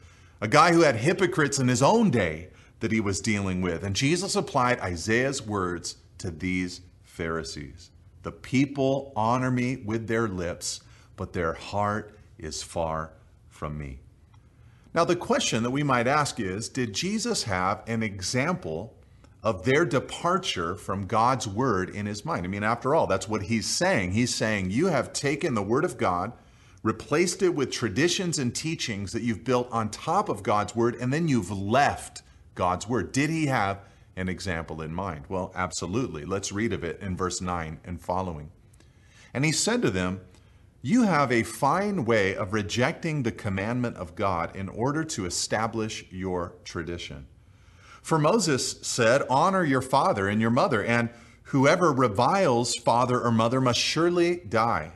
a 0.40 0.48
guy 0.48 0.72
who 0.72 0.80
had 0.80 0.96
hypocrites 0.96 1.58
in 1.58 1.68
his 1.68 1.82
own 1.82 2.10
day 2.10 2.48
that 2.82 2.92
he 2.92 3.00
was 3.00 3.20
dealing 3.20 3.62
with. 3.62 3.84
And 3.84 3.94
Jesus 3.94 4.34
applied 4.34 4.80
Isaiah's 4.80 5.40
words 5.40 5.96
to 6.18 6.32
these 6.32 6.80
Pharisees. 7.04 7.90
The 8.24 8.32
people 8.32 9.12
honor 9.14 9.52
me 9.52 9.76
with 9.76 10.08
their 10.08 10.26
lips, 10.26 10.80
but 11.14 11.32
their 11.32 11.52
heart 11.52 12.18
is 12.38 12.60
far 12.60 13.12
from 13.48 13.78
me. 13.78 14.00
Now, 14.94 15.04
the 15.04 15.14
question 15.14 15.62
that 15.62 15.70
we 15.70 15.84
might 15.84 16.08
ask 16.08 16.40
is 16.40 16.68
Did 16.68 16.92
Jesus 16.92 17.44
have 17.44 17.84
an 17.86 18.02
example 18.02 18.94
of 19.44 19.64
their 19.64 19.84
departure 19.84 20.74
from 20.74 21.06
God's 21.06 21.46
word 21.46 21.88
in 21.88 22.06
his 22.06 22.24
mind? 22.24 22.44
I 22.44 22.48
mean, 22.48 22.64
after 22.64 22.96
all, 22.96 23.06
that's 23.06 23.28
what 23.28 23.42
he's 23.42 23.66
saying. 23.66 24.10
He's 24.10 24.34
saying, 24.34 24.72
You 24.72 24.86
have 24.86 25.12
taken 25.12 25.54
the 25.54 25.62
word 25.62 25.84
of 25.84 25.98
God, 25.98 26.32
replaced 26.82 27.42
it 27.42 27.54
with 27.54 27.70
traditions 27.70 28.40
and 28.40 28.52
teachings 28.52 29.12
that 29.12 29.22
you've 29.22 29.44
built 29.44 29.68
on 29.70 29.88
top 29.88 30.28
of 30.28 30.42
God's 30.42 30.74
word, 30.74 30.96
and 30.96 31.12
then 31.12 31.28
you've 31.28 31.52
left 31.52 32.22
God's 32.54 32.88
word. 32.88 33.12
Did 33.12 33.30
he 33.30 33.46
have 33.46 33.80
an 34.16 34.28
example 34.28 34.82
in 34.82 34.94
mind? 34.94 35.24
Well, 35.28 35.52
absolutely. 35.54 36.24
Let's 36.24 36.52
read 36.52 36.72
of 36.72 36.84
it 36.84 37.00
in 37.00 37.16
verse 37.16 37.40
9 37.40 37.80
and 37.84 38.00
following. 38.00 38.50
And 39.34 39.44
he 39.44 39.52
said 39.52 39.82
to 39.82 39.90
them, 39.90 40.20
You 40.82 41.04
have 41.04 41.32
a 41.32 41.42
fine 41.42 42.04
way 42.04 42.34
of 42.34 42.52
rejecting 42.52 43.22
the 43.22 43.32
commandment 43.32 43.96
of 43.96 44.14
God 44.14 44.54
in 44.54 44.68
order 44.68 45.04
to 45.04 45.24
establish 45.24 46.04
your 46.10 46.54
tradition. 46.64 47.26
For 48.02 48.18
Moses 48.18 48.78
said, 48.82 49.22
Honor 49.30 49.64
your 49.64 49.80
father 49.80 50.28
and 50.28 50.40
your 50.40 50.50
mother, 50.50 50.84
and 50.84 51.08
whoever 51.44 51.92
reviles 51.92 52.74
father 52.74 53.20
or 53.20 53.30
mother 53.30 53.60
must 53.60 53.78
surely 53.78 54.36
die. 54.36 54.92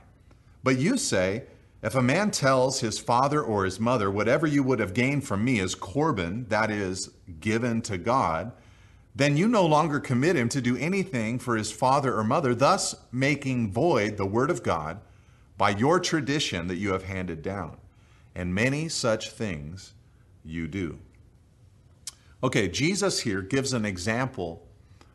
But 0.63 0.79
you 0.79 0.99
say, 0.99 1.45
if 1.83 1.95
a 1.95 2.03
man 2.03 2.31
tells 2.31 2.81
his 2.81 2.99
father 2.99 3.43
or 3.43 3.65
his 3.65 3.79
mother, 3.79 4.11
Whatever 4.11 4.47
you 4.47 4.63
would 4.63 4.81
have 4.81 4.95
gained 4.95 5.27
from 5.27 5.45
me 5.45 5.61
is 5.61 5.75
Corban, 5.75 6.47
that 6.49 6.71
is, 6.71 7.11
given 7.41 7.83
to 7.83 7.99
God, 7.99 8.53
then 9.15 9.37
you 9.37 9.49
no 9.49 9.65
longer 9.65 9.99
commit 9.99 10.37
him 10.37 10.49
to 10.51 10.61
do 10.61 10.77
anything 10.77 11.39
for 11.39 11.57
his 11.57 11.73
father 11.73 12.15
or 12.15 12.23
mother, 12.23 12.55
thus 12.55 12.95
making 13.11 13.73
void 13.73 14.17
the 14.17 14.27
word 14.27 14.51
of 14.51 14.63
God 14.63 15.01
by 15.57 15.71
your 15.71 15.99
tradition 15.99 16.67
that 16.67 16.77
you 16.77 16.93
have 16.93 17.05
handed 17.05 17.43
down. 17.43 17.79
And 18.35 18.55
many 18.55 18.89
such 18.89 19.31
things 19.31 19.95
you 20.45 20.69
do. 20.69 20.99
Okay, 22.43 22.69
Jesus 22.69 23.21
here 23.21 23.41
gives 23.41 23.73
an 23.73 23.87
example 23.87 24.67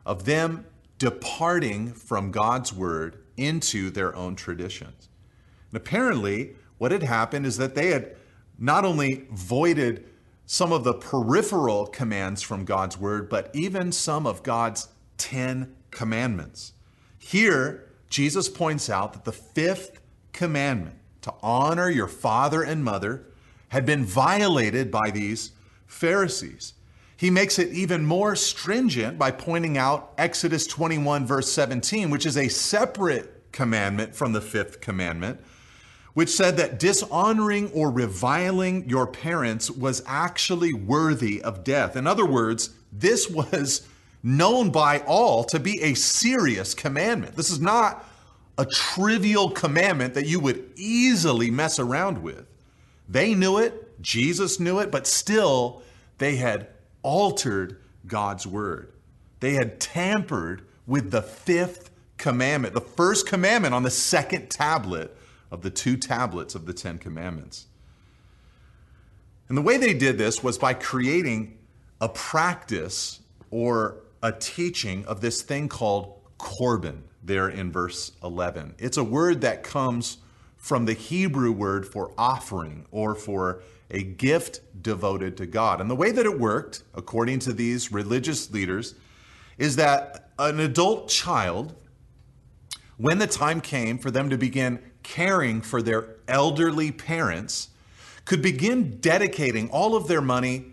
of 0.05 0.25
them 0.25 0.65
departing 0.97 1.93
from 1.93 2.31
God's 2.31 2.73
word 2.73 3.23
into 3.37 3.91
their 3.91 4.15
own 4.15 4.35
traditions. 4.35 5.09
And 5.71 5.77
apparently, 5.77 6.55
what 6.77 6.91
had 6.91 7.03
happened 7.03 7.45
is 7.45 7.57
that 7.57 7.75
they 7.75 7.87
had 7.87 8.15
not 8.59 8.85
only 8.85 9.25
voided 9.31 10.07
some 10.45 10.71
of 10.71 10.83
the 10.83 10.93
peripheral 10.93 11.87
commands 11.87 12.41
from 12.41 12.65
God's 12.65 12.97
word, 12.97 13.29
but 13.29 13.49
even 13.53 13.91
some 13.91 14.27
of 14.27 14.43
God's 14.43 14.89
10 15.17 15.73
commandments. 15.91 16.73
Here, 17.17 17.87
Jesus 18.09 18.49
points 18.49 18.89
out 18.89 19.13
that 19.13 19.23
the 19.23 19.31
fifth 19.31 20.01
commandment, 20.33 20.97
to 21.21 21.33
honor 21.41 21.89
your 21.89 22.07
father 22.07 22.63
and 22.63 22.83
mother, 22.83 23.25
had 23.69 23.85
been 23.85 24.03
violated 24.03 24.91
by 24.91 25.11
these 25.11 25.51
Pharisees. 25.87 26.73
He 27.15 27.29
makes 27.29 27.59
it 27.59 27.71
even 27.71 28.05
more 28.05 28.35
stringent 28.35 29.19
by 29.19 29.31
pointing 29.31 29.77
out 29.77 30.11
Exodus 30.17 30.65
21, 30.67 31.25
verse 31.25 31.51
17, 31.51 32.09
which 32.09 32.25
is 32.25 32.35
a 32.35 32.47
separate 32.47 33.51
commandment 33.51 34.15
from 34.15 34.33
the 34.33 34.41
fifth 34.41 34.81
commandment, 34.81 35.39
which 36.13 36.29
said 36.29 36.57
that 36.57 36.79
dishonoring 36.79 37.71
or 37.71 37.89
reviling 37.89 38.87
your 38.89 39.07
parents 39.07 39.71
was 39.71 40.03
actually 40.05 40.73
worthy 40.73 41.41
of 41.41 41.63
death. 41.63 41.95
In 41.95 42.05
other 42.05 42.25
words, 42.25 42.71
this 42.91 43.29
was 43.29 43.87
known 44.23 44.71
by 44.71 44.99
all 44.99 45.43
to 45.45 45.59
be 45.59 45.81
a 45.81 45.93
serious 45.93 46.73
commandment. 46.73 47.35
This 47.35 47.49
is 47.49 47.59
not 47.59 48.05
a 48.57 48.65
trivial 48.65 49.49
commandment 49.51 50.13
that 50.13 50.27
you 50.27 50.39
would 50.39 50.69
easily 50.75 51.49
mess 51.49 51.79
around 51.79 52.21
with. 52.21 52.45
They 53.07 53.33
knew 53.33 53.57
it, 53.57 54.01
Jesus 54.01 54.59
knew 54.59 54.79
it, 54.79 54.91
but 54.91 55.07
still 55.07 55.81
they 56.17 56.35
had 56.35 56.67
altered 57.01 57.77
God's 58.05 58.45
word. 58.45 58.91
They 59.39 59.53
had 59.53 59.79
tampered 59.79 60.61
with 60.85 61.11
the 61.11 61.21
fifth 61.21 61.89
commandment, 62.17 62.73
the 62.73 62.81
first 62.81 63.27
commandment 63.27 63.73
on 63.73 63.83
the 63.83 63.89
second 63.89 64.49
tablet 64.49 65.15
of 65.51 65.61
the 65.61 65.69
two 65.69 65.97
tablets 65.97 66.55
of 66.55 66.65
the 66.65 66.73
Ten 66.73 66.97
Commandments. 66.97 67.67
And 69.49 69.57
the 69.57 69.61
way 69.61 69.77
they 69.77 69.93
did 69.93 70.17
this 70.17 70.41
was 70.41 70.57
by 70.57 70.73
creating 70.73 71.57
a 71.99 72.07
practice 72.07 73.19
or 73.49 73.97
a 74.23 74.31
teaching 74.31 75.05
of 75.05 75.21
this 75.21 75.41
thing 75.41 75.67
called 75.67 76.19
Corban 76.37 77.03
there 77.23 77.49
in 77.49 77.71
verse 77.71 78.13
11. 78.23 78.75
It's 78.79 78.97
a 78.97 79.03
word 79.03 79.41
that 79.41 79.63
comes 79.63 80.17
from 80.55 80.85
the 80.85 80.93
Hebrew 80.93 81.51
word 81.51 81.87
for 81.87 82.13
offering 82.17 82.85
or 82.91 83.13
for 83.13 83.61
a 83.89 84.03
gift 84.03 84.61
devoted 84.81 85.35
to 85.37 85.45
God. 85.45 85.81
And 85.81 85.89
the 85.89 85.95
way 85.95 86.11
that 86.11 86.25
it 86.25 86.39
worked, 86.39 86.83
according 86.93 87.39
to 87.39 87.53
these 87.53 87.91
religious 87.91 88.51
leaders, 88.51 88.95
is 89.57 89.75
that 89.75 90.29
an 90.39 90.59
adult 90.59 91.09
child, 91.09 91.75
when 92.97 93.17
the 93.17 93.27
time 93.27 93.59
came 93.59 93.97
for 93.97 94.11
them 94.11 94.29
to 94.29 94.37
begin 94.37 94.79
caring 95.03 95.61
for 95.61 95.81
their 95.81 96.15
elderly 96.27 96.91
parents, 96.91 97.69
could 98.25 98.41
begin 98.41 98.99
dedicating 98.99 99.69
all 99.69 99.95
of 99.95 100.07
their 100.07 100.21
money, 100.21 100.65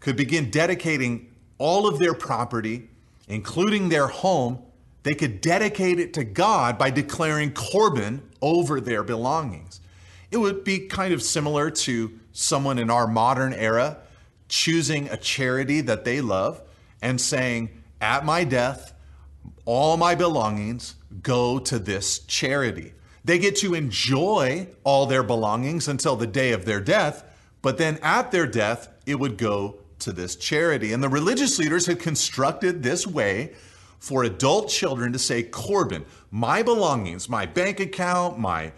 could 0.00 0.16
begin 0.16 0.50
dedicating 0.50 1.30
all 1.58 1.86
of 1.86 1.98
their 1.98 2.14
property, 2.14 2.88
including 3.28 3.88
their 3.88 4.08
home, 4.08 4.58
they 5.02 5.14
could 5.14 5.40
dedicate 5.40 6.00
it 6.00 6.12
to 6.14 6.24
God 6.24 6.78
by 6.78 6.90
declaring 6.90 7.52
Corban 7.52 8.28
over 8.42 8.80
their 8.80 9.04
belongings. 9.04 9.80
It 10.30 10.38
would 10.38 10.64
be 10.64 10.80
kind 10.80 11.14
of 11.14 11.22
similar 11.22 11.70
to 11.70 12.18
someone 12.32 12.78
in 12.78 12.90
our 12.90 13.06
modern 13.06 13.54
era 13.54 13.98
choosing 14.48 15.08
a 15.08 15.16
charity 15.16 15.80
that 15.82 16.04
they 16.04 16.20
love 16.20 16.60
and 17.00 17.20
saying, 17.20 17.70
At 18.00 18.24
my 18.24 18.44
death, 18.44 18.94
all 19.64 19.96
my 19.96 20.14
belongings 20.14 20.96
go 21.22 21.58
to 21.60 21.78
this 21.78 22.20
charity. 22.20 22.92
They 23.26 23.40
get 23.40 23.56
to 23.56 23.74
enjoy 23.74 24.68
all 24.84 25.06
their 25.06 25.24
belongings 25.24 25.88
until 25.88 26.14
the 26.14 26.28
day 26.28 26.52
of 26.52 26.64
their 26.64 26.80
death, 26.80 27.24
but 27.60 27.76
then 27.76 27.98
at 28.00 28.30
their 28.30 28.46
death, 28.46 28.88
it 29.04 29.16
would 29.16 29.36
go 29.36 29.80
to 29.98 30.12
this 30.12 30.36
charity. 30.36 30.92
And 30.92 31.02
the 31.02 31.08
religious 31.08 31.58
leaders 31.58 31.86
had 31.86 31.98
constructed 31.98 32.84
this 32.84 33.04
way 33.04 33.52
for 33.98 34.22
adult 34.22 34.68
children 34.68 35.12
to 35.12 35.18
say, 35.18 35.42
Corban, 35.42 36.04
my 36.30 36.62
belongings, 36.62 37.28
my 37.28 37.46
bank 37.46 37.80
account, 37.80 38.38
my 38.38 38.72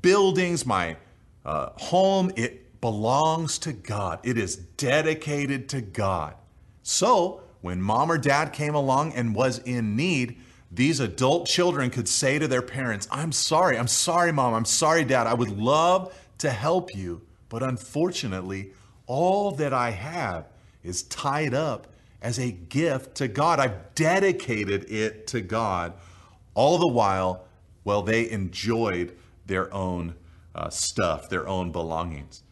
buildings, 0.00 0.64
my 0.64 0.96
uh, 1.44 1.70
home, 1.74 2.30
it 2.36 2.80
belongs 2.80 3.58
to 3.58 3.72
God. 3.72 4.20
It 4.22 4.38
is 4.38 4.54
dedicated 4.54 5.68
to 5.70 5.80
God. 5.80 6.36
So 6.84 7.42
when 7.62 7.82
mom 7.82 8.12
or 8.12 8.18
dad 8.18 8.52
came 8.52 8.76
along 8.76 9.14
and 9.14 9.34
was 9.34 9.58
in 9.58 9.96
need, 9.96 10.38
these 10.74 11.00
adult 11.00 11.46
children 11.46 11.90
could 11.90 12.08
say 12.08 12.38
to 12.38 12.48
their 12.48 12.62
parents, 12.62 13.06
I'm 13.10 13.30
sorry, 13.30 13.76
I'm 13.76 13.88
sorry, 13.88 14.32
mom, 14.32 14.54
I'm 14.54 14.64
sorry, 14.64 15.04
dad, 15.04 15.26
I 15.26 15.34
would 15.34 15.50
love 15.50 16.14
to 16.38 16.50
help 16.50 16.94
you, 16.94 17.20
but 17.50 17.62
unfortunately, 17.62 18.72
all 19.06 19.50
that 19.52 19.74
I 19.74 19.90
have 19.90 20.46
is 20.82 21.02
tied 21.02 21.52
up 21.52 21.88
as 22.22 22.38
a 22.38 22.50
gift 22.50 23.16
to 23.16 23.28
God. 23.28 23.60
I've 23.60 23.94
dedicated 23.94 24.90
it 24.90 25.26
to 25.28 25.42
God, 25.42 25.92
all 26.54 26.78
the 26.78 26.88
while, 26.88 27.44
well, 27.84 28.00
they 28.00 28.30
enjoyed 28.30 29.14
their 29.44 29.72
own 29.74 30.14
uh, 30.54 30.70
stuff, 30.70 31.28
their 31.28 31.46
own 31.46 31.70
belongings. 31.70 32.42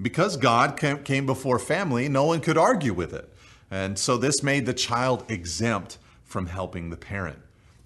Because 0.00 0.38
God 0.38 0.78
came 0.78 1.26
before 1.26 1.58
family, 1.58 2.08
no 2.08 2.24
one 2.24 2.40
could 2.40 2.56
argue 2.56 2.94
with 2.94 3.12
it. 3.12 3.30
And 3.70 3.98
so 3.98 4.16
this 4.16 4.42
made 4.42 4.64
the 4.64 4.74
child 4.74 5.24
exempt 5.28 5.98
from 6.24 6.46
helping 6.46 6.90
the 6.90 6.96
parent. 6.96 7.38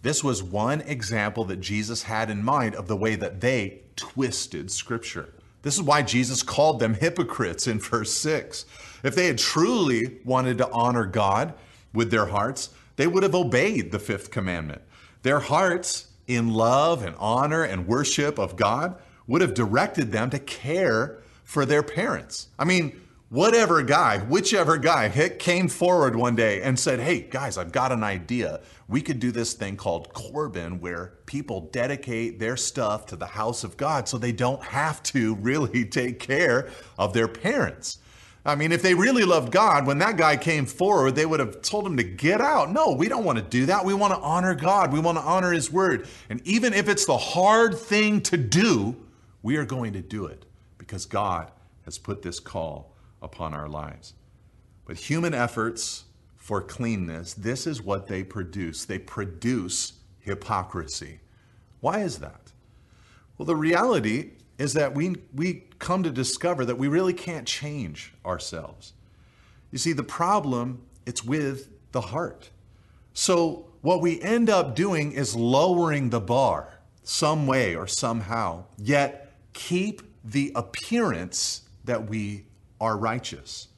This 0.03 0.25
was 0.25 0.43
one 0.43 0.81
example 0.81 1.45
that 1.45 1.61
Jesus 1.61 2.05
had 2.05 2.31
in 2.31 2.43
mind 2.43 2.75
of 2.75 2.89
the 2.89 2.97
way 2.97 3.17
that 3.17 3.41
they 3.41 3.83
twisted 3.97 4.71
Scripture. 4.71 5.35
This 5.63 5.75
is 5.75 5.83
why 5.83 6.03
Jesus 6.03 6.43
called 6.43 6.81
them 6.81 6.95
hypocrites 6.95 7.67
in 7.67 7.79
verse 7.79 8.13
6. 8.15 8.65
If 9.03 9.15
they 9.15 9.27
had 9.27 9.39
truly 9.39 10.19
wanted 10.25 10.59
to 10.59 10.71
honor 10.71 11.05
God 11.05 11.53
with 11.93 12.11
their 12.11 12.27
hearts, 12.27 12.71
they 12.97 13.07
would 13.07 13.23
have 13.23 13.35
obeyed 13.35 13.93
the 13.93 13.99
fifth 13.99 14.31
commandment. 14.31 14.81
Their 15.23 15.41
hearts, 15.41 16.07
in 16.27 16.55
love 16.55 17.05
and 17.05 17.15
honor 17.19 17.63
and 17.63 17.87
worship 17.87 18.39
of 18.39 18.57
God, 18.57 18.97
would 19.27 19.43
have 19.43 19.55
directed 19.55 20.13
them 20.13 20.31
to 20.31 20.39
care 20.39 21.19
for 21.45 21.67
their 21.67 21.83
parents. 21.83 22.49
I 22.59 22.65
mean, 22.65 22.99
whatever 23.31 23.81
guy, 23.83 24.19
whichever 24.19 24.77
guy 24.77 25.09
came 25.39 25.69
forward 25.69 26.17
one 26.17 26.35
day 26.35 26.61
and 26.61 26.79
said, 26.79 26.99
Hey, 26.99 27.21
guys, 27.21 27.57
I've 27.57 27.73
got 27.73 27.93
an 27.93 28.03
idea. 28.03 28.61
We 28.89 29.01
could 29.01 29.21
do 29.21 29.31
this 29.31 29.55
thing 29.55 29.77
called 29.77 30.13
Corban 30.13 30.81
where 30.81 31.15
people 31.27 31.71
dedicate 31.73 32.41
their 32.41 32.57
stuff 32.57 33.07
to 33.07 33.17
the 33.17 33.27
house 33.27 33.65
of 33.65 33.77
God 33.77 34.09
so 34.09 34.19
they 34.19 34.33
don't 34.33 34.63
have 34.63 35.03
to 35.05 35.37
really 35.37 35.85
take 35.87 36.19
care 36.19 36.69
of 36.99 37.15
their 37.15 37.29
parents. 37.29 37.99
I 38.45 38.55
mean, 38.55 38.73
if 38.73 38.81
they 38.83 38.95
really 38.95 39.25
loved 39.25 39.53
God, 39.53 39.87
when 39.87 39.99
that 39.99 40.17
guy 40.17 40.37
came 40.37 40.65
forward, 40.65 41.15
they 41.15 41.27
would 41.27 41.41
have 41.41 41.61
told 41.61 41.87
him 41.87 41.99
to 41.99 42.03
get 42.03 42.41
out. 42.41 42.73
No, 42.73 42.93
we 42.93 43.07
don't 43.07 43.25
want 43.25 43.39
to 43.39 43.45
do 43.45 43.67
that. 43.67 43.85
We 43.85 43.93
want 43.93 44.15
to 44.15 44.21
honor 44.21 44.55
God. 44.55 44.93
We 44.93 44.99
want 44.99 45.19
to 45.19 45.23
honor 45.23 45.53
His 45.53 45.71
word. 45.71 46.09
And 46.31 46.41
even 46.47 46.73
if 46.73 46.89
it's 46.89 47.05
the 47.05 47.19
hard 47.19 47.77
thing 47.77 48.23
to 48.23 48.39
do, 48.39 48.97
we 49.43 49.59
are 49.59 49.67
going 49.67 49.93
to 49.93 50.01
do 50.01 50.25
it 50.25 50.47
because 50.79 51.05
God 51.05 51.53
has 51.85 51.99
put 51.99 52.23
this 52.23 52.41
call 52.41 52.90
upon 53.23 53.55
our 53.55 53.69
lives. 53.69 54.15
But 54.85 54.97
human 54.97 55.35
efforts 55.35 56.05
for 56.37 56.61
cleanness, 56.61 57.35
this 57.35 57.67
is 57.67 57.83
what 57.83 58.09
they 58.09 58.25
produce. 58.25 58.85
They 58.85 58.99
produce 58.99 59.95
hypocrisy. 60.21 61.21
Why 61.81 62.01
is 62.01 62.19
that? 62.19 62.53
Well, 63.37 63.47
the 63.47 63.57
reality 63.57 64.33
is 64.59 64.75
that 64.75 64.95
we, 64.95 65.17
we 65.35 65.65
come 65.79 66.03
to 66.03 66.11
discover 66.11 66.65
that 66.65 66.77
we 66.77 66.89
really 66.89 67.15
can't 67.15 67.47
change 67.47 68.13
ourselves. 68.27 68.93
You 69.71 69.79
see, 69.79 69.93
the 69.93 70.03
problem, 70.03 70.83
it's 71.07 71.25
with 71.25 71.69
the 71.93 72.01
heart. 72.01 72.51
So 73.15 73.67
what 73.81 74.01
we 74.01 74.21
end 74.21 74.51
up 74.51 74.75
doing 74.75 75.13
is 75.13 75.35
lowering 75.35 76.11
the 76.11 76.21
bar 76.21 76.81
some 77.03 77.47
way 77.47 77.75
or 77.75 77.87
somehow, 77.87 78.65
yet 78.77 79.33
keep 79.53 80.03
the 80.25 80.53
appearance 80.55 81.63
that 81.85 82.09
we 82.09 82.45
are 82.81 82.97
righteous. 82.97 83.69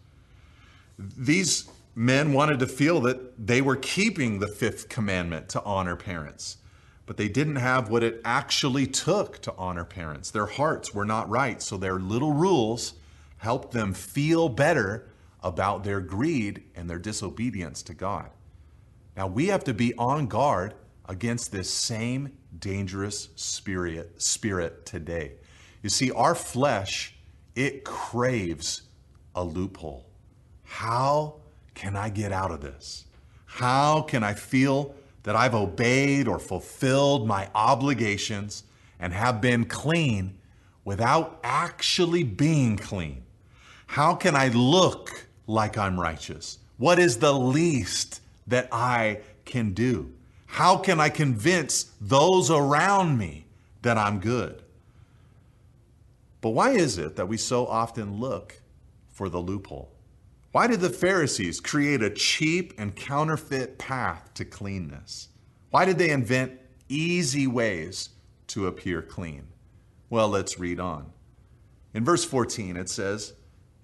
These 0.98 1.68
men 1.94 2.32
wanted 2.32 2.58
to 2.60 2.66
feel 2.66 3.00
that 3.02 3.46
they 3.46 3.60
were 3.60 3.76
keeping 3.76 4.38
the 4.38 4.48
fifth 4.48 4.88
commandment 4.88 5.48
to 5.50 5.62
honor 5.64 5.96
parents, 5.96 6.58
but 7.06 7.16
they 7.16 7.28
didn't 7.28 7.56
have 7.56 7.90
what 7.90 8.02
it 8.02 8.20
actually 8.24 8.86
took 8.86 9.40
to 9.42 9.54
honor 9.56 9.84
parents. 9.84 10.30
Their 10.30 10.46
hearts 10.46 10.94
were 10.94 11.04
not 11.04 11.28
right, 11.28 11.60
so 11.60 11.76
their 11.76 11.98
little 11.98 12.32
rules 12.32 12.94
helped 13.38 13.72
them 13.72 13.92
feel 13.92 14.48
better 14.48 15.08
about 15.42 15.82
their 15.82 16.00
greed 16.00 16.62
and 16.76 16.88
their 16.88 16.98
disobedience 16.98 17.82
to 17.82 17.94
God. 17.94 18.30
Now 19.16 19.26
we 19.26 19.46
have 19.48 19.64
to 19.64 19.74
be 19.74 19.94
on 19.96 20.26
guard 20.26 20.74
against 21.08 21.52
this 21.52 21.68
same 21.68 22.32
dangerous 22.58 23.28
spirit 23.34 24.22
spirit 24.22 24.86
today. 24.86 25.32
You 25.82 25.90
see 25.90 26.10
our 26.12 26.34
flesh 26.34 27.16
it 27.54 27.84
craves 27.84 28.82
a 29.34 29.44
loophole. 29.44 30.06
How 30.64 31.34
can 31.74 31.96
I 31.96 32.08
get 32.08 32.32
out 32.32 32.50
of 32.50 32.60
this? 32.60 33.04
How 33.46 34.02
can 34.02 34.22
I 34.24 34.34
feel 34.34 34.94
that 35.22 35.36
I've 35.36 35.54
obeyed 35.54 36.26
or 36.26 36.38
fulfilled 36.38 37.26
my 37.26 37.48
obligations 37.54 38.64
and 38.98 39.12
have 39.12 39.40
been 39.40 39.64
clean 39.64 40.38
without 40.84 41.38
actually 41.44 42.22
being 42.22 42.76
clean? 42.76 43.22
How 43.86 44.14
can 44.14 44.34
I 44.34 44.48
look 44.48 45.26
like 45.46 45.76
I'm 45.76 46.00
righteous? 46.00 46.58
What 46.78 46.98
is 46.98 47.18
the 47.18 47.32
least 47.32 48.20
that 48.46 48.68
I 48.72 49.20
can 49.44 49.72
do? 49.74 50.12
How 50.46 50.76
can 50.76 50.98
I 50.98 51.08
convince 51.08 51.92
those 52.00 52.50
around 52.50 53.18
me 53.18 53.44
that 53.82 53.98
I'm 53.98 54.18
good? 54.18 54.62
But 56.40 56.50
why 56.50 56.70
is 56.70 56.98
it 56.98 57.16
that 57.16 57.28
we 57.28 57.36
so 57.36 57.66
often 57.66 58.18
look 58.18 58.61
for 59.22 59.28
the 59.28 59.38
loophole? 59.38 59.88
Why 60.50 60.66
did 60.66 60.80
the 60.80 60.90
Pharisees 60.90 61.60
create 61.60 62.02
a 62.02 62.10
cheap 62.10 62.74
and 62.76 62.96
counterfeit 62.96 63.78
path 63.78 64.34
to 64.34 64.44
cleanness? 64.44 65.28
Why 65.70 65.84
did 65.84 65.96
they 65.96 66.10
invent 66.10 66.58
easy 66.88 67.46
ways 67.46 68.08
to 68.48 68.66
appear 68.66 69.00
clean? 69.00 69.44
Well, 70.10 70.28
let's 70.28 70.58
read 70.58 70.80
on. 70.80 71.12
In 71.94 72.04
verse 72.04 72.24
14, 72.24 72.76
it 72.76 72.88
says, 72.88 73.34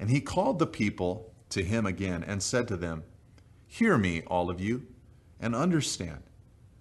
And 0.01 0.11
he 0.11 0.21
called 0.21 0.59
the 0.59 0.67
people 0.67 1.33
to 1.51 1.63
him 1.63 1.87
again 1.87 2.25
and 2.25 2.43
said 2.43 2.67
to 2.67 2.77
them, 2.77 3.05
Hear 3.69 3.97
me, 3.97 4.23
all 4.23 4.51
of 4.51 4.61
you, 4.61 4.89
and 5.39 5.55
understand. 5.55 6.25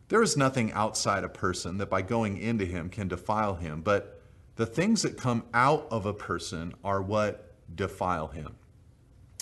There 0.08 0.24
is 0.24 0.36
nothing 0.36 0.72
outside 0.72 1.24
a 1.24 1.30
person 1.30 1.78
that 1.78 1.92
by 1.92 2.02
going 2.02 2.40
into 2.40 2.66
him 2.66 2.90
can 2.90 3.08
defile 3.08 3.54
him, 3.54 3.82
but 3.82 4.20
the 4.56 4.66
things 4.66 5.04
that 5.04 5.16
come 5.16 5.44
out 5.54 5.88
of 5.92 6.08
a 6.08 6.14
person 6.14 6.74
are 6.84 7.04
what 7.04 7.47
defile 7.76 8.28
him 8.28 8.56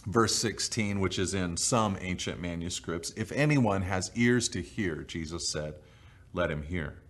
verse 0.06 0.36
16, 0.36 1.00
which 1.00 1.18
is 1.18 1.34
in 1.34 1.58
some 1.58 1.98
ancient 2.00 2.40
manuscripts, 2.40 3.12
if 3.16 3.32
anyone 3.32 3.82
has 3.82 4.12
ears 4.16 4.48
to 4.50 4.62
hear, 4.62 5.04
Jesus 5.04 5.50
said, 5.50 5.76
let 6.34 6.52
him 6.52 6.64
hear. 6.64 7.02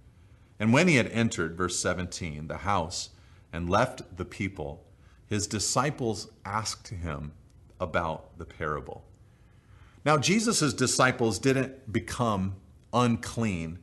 And 0.59 0.71
when 0.71 0.87
he 0.87 0.95
had 0.95 1.07
entered, 1.07 1.57
verse 1.57 1.77
17, 1.79 2.47
the 2.47 2.57
house 2.57 3.09
and 3.51 3.69
left 3.69 4.17
the 4.17 4.25
people, 4.25 4.85
his 5.27 5.47
disciples 5.47 6.29
asked 6.45 6.87
him 6.87 7.33
about 7.79 8.37
the 8.37 8.45
parable. 8.45 9.03
Now, 10.05 10.17
Jesus' 10.17 10.73
disciples 10.73 11.39
didn't 11.39 11.91
become 11.91 12.55
unclean 12.93 13.79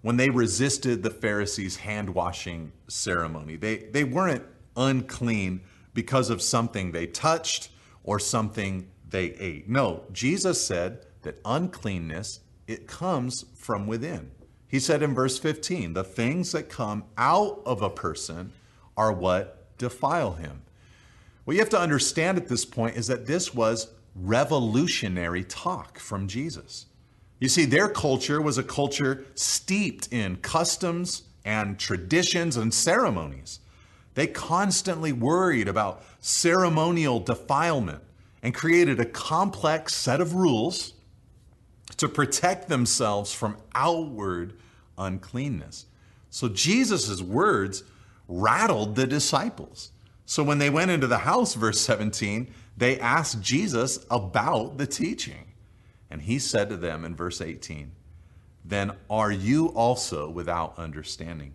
when 0.00 0.16
they 0.16 0.30
resisted 0.30 1.02
the 1.02 1.10
Pharisees' 1.10 1.76
hand 1.76 2.10
washing 2.10 2.72
ceremony. 2.88 3.56
They, 3.56 3.76
they 3.76 4.04
weren't 4.04 4.44
unclean 4.76 5.60
because 5.96 6.30
of 6.30 6.40
something 6.40 6.92
they 6.92 7.08
touched 7.08 7.70
or 8.04 8.20
something 8.20 8.88
they 9.08 9.32
ate. 9.32 9.68
No, 9.68 10.04
Jesus 10.12 10.64
said 10.64 11.06
that 11.22 11.40
uncleanness 11.44 12.40
it 12.68 12.86
comes 12.86 13.46
from 13.56 13.88
within. 13.88 14.30
He 14.68 14.78
said 14.78 15.02
in 15.02 15.14
verse 15.14 15.38
15, 15.38 15.94
the 15.94 16.04
things 16.04 16.52
that 16.52 16.68
come 16.68 17.04
out 17.16 17.62
of 17.64 17.82
a 17.82 17.90
person 17.90 18.52
are 18.96 19.12
what 19.12 19.76
defile 19.78 20.34
him. 20.34 20.62
What 21.44 21.54
you 21.54 21.60
have 21.60 21.70
to 21.70 21.80
understand 21.80 22.36
at 22.36 22.48
this 22.48 22.64
point 22.64 22.96
is 22.96 23.06
that 23.06 23.26
this 23.26 23.54
was 23.54 23.88
revolutionary 24.14 25.44
talk 25.44 25.98
from 25.98 26.28
Jesus. 26.28 26.86
You 27.38 27.48
see, 27.48 27.64
their 27.64 27.88
culture 27.88 28.42
was 28.42 28.58
a 28.58 28.62
culture 28.62 29.24
steeped 29.34 30.12
in 30.12 30.36
customs 30.36 31.22
and 31.44 31.78
traditions 31.78 32.56
and 32.56 32.74
ceremonies. 32.74 33.60
They 34.16 34.26
constantly 34.26 35.12
worried 35.12 35.68
about 35.68 36.02
ceremonial 36.20 37.20
defilement 37.20 38.02
and 38.42 38.54
created 38.54 38.98
a 38.98 39.04
complex 39.04 39.94
set 39.94 40.22
of 40.22 40.34
rules 40.34 40.94
to 41.98 42.08
protect 42.08 42.70
themselves 42.70 43.34
from 43.34 43.58
outward 43.74 44.54
uncleanness. 44.96 45.84
So 46.30 46.48
Jesus' 46.48 47.20
words 47.20 47.84
rattled 48.26 48.96
the 48.96 49.06
disciples. 49.06 49.90
So 50.24 50.42
when 50.42 50.58
they 50.58 50.70
went 50.70 50.90
into 50.90 51.06
the 51.06 51.18
house, 51.18 51.52
verse 51.52 51.78
17, 51.82 52.50
they 52.74 52.98
asked 52.98 53.42
Jesus 53.42 54.06
about 54.10 54.78
the 54.78 54.86
teaching. 54.86 55.52
And 56.10 56.22
he 56.22 56.38
said 56.38 56.70
to 56.70 56.78
them 56.78 57.04
in 57.04 57.14
verse 57.14 57.42
18, 57.42 57.92
Then 58.64 58.92
are 59.10 59.30
you 59.30 59.66
also 59.68 60.30
without 60.30 60.78
understanding? 60.78 61.52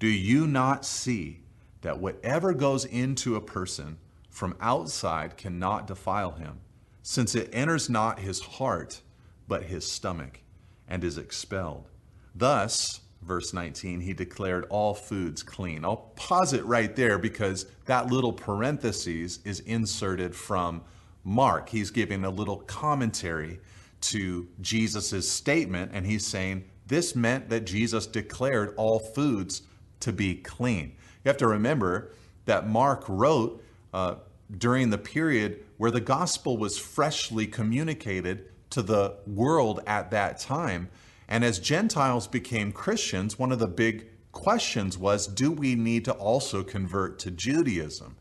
Do 0.00 0.08
you 0.08 0.48
not 0.48 0.84
see 0.84 1.41
that 1.82 2.00
whatever 2.00 2.54
goes 2.54 2.84
into 2.84 3.36
a 3.36 3.40
person 3.40 3.98
from 4.30 4.56
outside 4.60 5.36
cannot 5.36 5.86
defile 5.86 6.32
him, 6.32 6.60
since 7.02 7.34
it 7.34 7.50
enters 7.52 7.90
not 7.90 8.20
his 8.20 8.40
heart, 8.40 9.02
but 9.46 9.64
his 9.64 9.86
stomach, 9.86 10.40
and 10.88 11.04
is 11.04 11.18
expelled? 11.18 11.90
Thus, 12.34 13.00
verse 13.20 13.52
19, 13.52 14.00
he 14.00 14.14
declared 14.14 14.64
all 14.70 14.94
foods 14.94 15.42
clean. 15.42 15.84
I'll 15.84 16.12
pause 16.16 16.52
it 16.52 16.64
right 16.64 16.94
there 16.96 17.18
because 17.18 17.66
that 17.84 18.06
little 18.06 18.32
parenthesis 18.32 19.40
is 19.44 19.60
inserted 19.60 20.34
from 20.34 20.82
Mark. 21.24 21.68
He's 21.68 21.90
giving 21.90 22.24
a 22.24 22.30
little 22.30 22.58
commentary 22.58 23.60
to 24.02 24.48
Jesus' 24.60 25.30
statement, 25.30 25.92
and 25.94 26.06
he's 26.06 26.26
saying 26.26 26.64
this 26.86 27.14
meant 27.14 27.48
that 27.50 27.64
Jesus 27.64 28.06
declared 28.06 28.74
all 28.76 28.98
foods 28.98 29.62
to 30.00 30.12
be 30.12 30.34
clean. 30.36 30.96
You 31.24 31.28
have 31.28 31.36
to 31.38 31.48
remember 31.48 32.10
that 32.44 32.68
Mark 32.68 33.04
wrote 33.08 33.62
uh, 33.92 34.16
during 34.56 34.90
the 34.90 34.98
period 34.98 35.64
where 35.76 35.90
the 35.90 36.00
gospel 36.00 36.56
was 36.56 36.78
freshly 36.78 37.46
communicated 37.46 38.46
to 38.70 38.82
the 38.82 39.16
world 39.26 39.80
at 39.86 40.10
that 40.10 40.38
time. 40.38 40.88
And 41.28 41.44
as 41.44 41.58
Gentiles 41.58 42.26
became 42.26 42.72
Christians, 42.72 43.38
one 43.38 43.52
of 43.52 43.58
the 43.58 43.68
big 43.68 44.06
questions 44.32 44.98
was 44.98 45.26
do 45.26 45.52
we 45.52 45.74
need 45.74 46.04
to 46.06 46.12
also 46.12 46.62
convert 46.62 47.18
to 47.20 47.30
Judaism? 47.30 48.16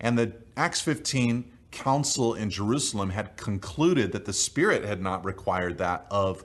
And 0.00 0.18
the 0.18 0.32
Acts 0.56 0.80
15 0.80 1.50
council 1.70 2.34
in 2.34 2.50
Jerusalem 2.50 3.10
had 3.10 3.36
concluded 3.36 4.12
that 4.12 4.24
the 4.24 4.32
Spirit 4.32 4.84
had 4.84 5.00
not 5.00 5.24
required 5.24 5.78
that 5.78 6.06
of 6.10 6.44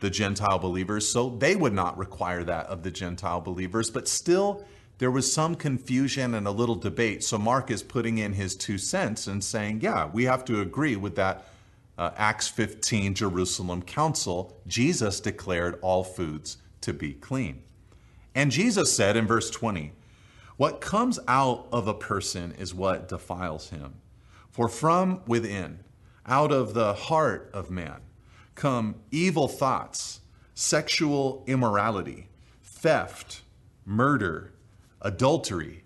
the 0.00 0.10
Gentile 0.10 0.58
believers, 0.58 1.08
so 1.08 1.30
they 1.30 1.56
would 1.56 1.74
not 1.74 1.96
require 1.96 2.42
that 2.44 2.66
of 2.66 2.82
the 2.82 2.90
Gentile 2.90 3.40
believers. 3.40 3.90
But 3.90 4.08
still, 4.08 4.64
there 5.00 5.10
was 5.10 5.32
some 5.32 5.54
confusion 5.54 6.34
and 6.34 6.46
a 6.46 6.50
little 6.50 6.74
debate. 6.74 7.24
So 7.24 7.38
Mark 7.38 7.70
is 7.70 7.82
putting 7.82 8.18
in 8.18 8.34
his 8.34 8.54
two 8.54 8.76
cents 8.76 9.26
and 9.26 9.42
saying, 9.42 9.80
yeah, 9.80 10.06
we 10.12 10.24
have 10.24 10.44
to 10.44 10.60
agree 10.60 10.94
with 10.94 11.16
that 11.16 11.46
uh, 11.96 12.10
Acts 12.18 12.48
15 12.48 13.14
Jerusalem 13.14 13.80
Council, 13.80 14.60
Jesus 14.66 15.18
declared 15.18 15.78
all 15.80 16.04
foods 16.04 16.58
to 16.82 16.92
be 16.92 17.14
clean. 17.14 17.62
And 18.34 18.50
Jesus 18.50 18.92
said 18.92 19.16
in 19.16 19.26
verse 19.26 19.48
20, 19.48 19.92
What 20.58 20.82
comes 20.82 21.18
out 21.26 21.66
of 21.72 21.88
a 21.88 21.94
person 21.94 22.52
is 22.58 22.74
what 22.74 23.08
defiles 23.08 23.70
him. 23.70 23.94
For 24.50 24.68
from 24.68 25.22
within, 25.26 25.80
out 26.26 26.52
of 26.52 26.74
the 26.74 26.92
heart 26.92 27.50
of 27.54 27.70
man, 27.70 28.02
come 28.54 28.96
evil 29.10 29.48
thoughts, 29.48 30.20
sexual 30.54 31.42
immorality, 31.46 32.28
theft, 32.62 33.40
murder, 33.86 34.52
adultery, 35.02 35.84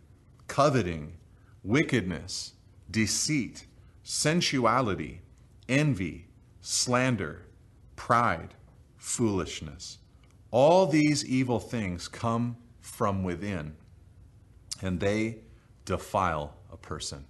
coveting, 0.48 1.14
wickedness, 1.62 2.52
deceit, 2.90 3.66
sensuality 4.02 5.20
envy, 5.68 6.26
slander, 6.60 7.42
pride, 7.96 8.54
foolishness. 8.96 9.98
All 10.50 10.86
these 10.86 11.24
evil 11.24 11.58
things 11.58 12.08
come 12.08 12.56
from 12.80 13.24
within, 13.24 13.74
and 14.82 15.00
they 15.00 15.38
defile 15.84 16.54
a 16.72 16.76
person. 16.76 17.24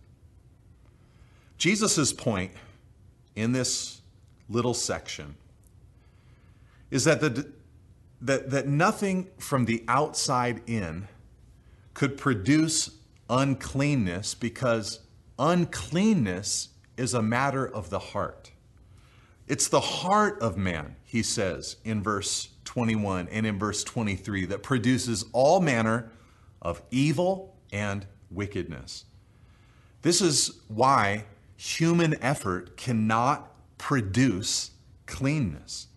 Jesus' 1.56 2.12
point 2.12 2.52
in 3.34 3.52
this 3.52 4.02
little 4.48 4.74
section 4.74 5.36
is 6.90 7.04
that, 7.04 7.20
the, 7.20 7.50
that, 8.20 8.50
that 8.50 8.68
nothing 8.68 9.28
from 9.38 9.64
the 9.64 9.82
outside 9.88 10.60
in 10.66 11.08
could 11.94 12.18
produce 12.18 12.90
uncleanness 13.30 14.34
because 14.34 15.00
uncleanness 15.38 16.68
is 16.96 17.14
a 17.14 17.22
matter 17.22 17.66
of 17.66 17.90
the 17.90 17.98
heart. 17.98 18.52
It's 19.46 19.68
the 19.68 19.80
heart 19.80 20.40
of 20.40 20.56
man, 20.56 20.96
he 21.04 21.22
says 21.22 21.76
in 21.84 22.02
verse 22.02 22.50
21 22.64 23.28
and 23.28 23.46
in 23.46 23.58
verse 23.58 23.84
23, 23.84 24.46
that 24.46 24.62
produces 24.62 25.24
all 25.32 25.60
manner 25.60 26.10
of 26.62 26.82
evil 26.90 27.54
and 27.72 28.06
wickedness. 28.30 29.04
This 30.02 30.20
is 30.20 30.60
why 30.68 31.24
human 31.56 32.22
effort 32.22 32.76
cannot 32.76 33.50
produce 33.78 34.70
cleanness. 35.06 35.88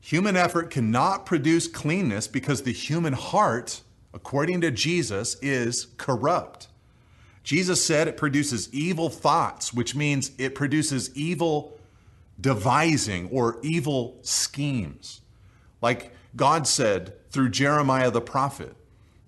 Human 0.00 0.36
effort 0.36 0.70
cannot 0.70 1.26
produce 1.26 1.66
cleanness 1.66 2.28
because 2.28 2.62
the 2.62 2.72
human 2.72 3.12
heart, 3.12 3.82
according 4.16 4.62
to 4.62 4.70
Jesus, 4.70 5.36
is 5.42 5.88
corrupt. 5.98 6.68
Jesus 7.44 7.84
said 7.84 8.08
it 8.08 8.16
produces 8.16 8.72
evil 8.72 9.10
thoughts, 9.10 9.74
which 9.74 9.94
means 9.94 10.32
it 10.38 10.54
produces 10.54 11.14
evil 11.14 11.78
devising 12.40 13.28
or 13.28 13.58
evil 13.62 14.18
schemes. 14.22 15.20
Like 15.82 16.12
God 16.34 16.66
said 16.66 17.12
through 17.30 17.50
Jeremiah 17.50 18.10
the 18.10 18.22
prophet, 18.22 18.74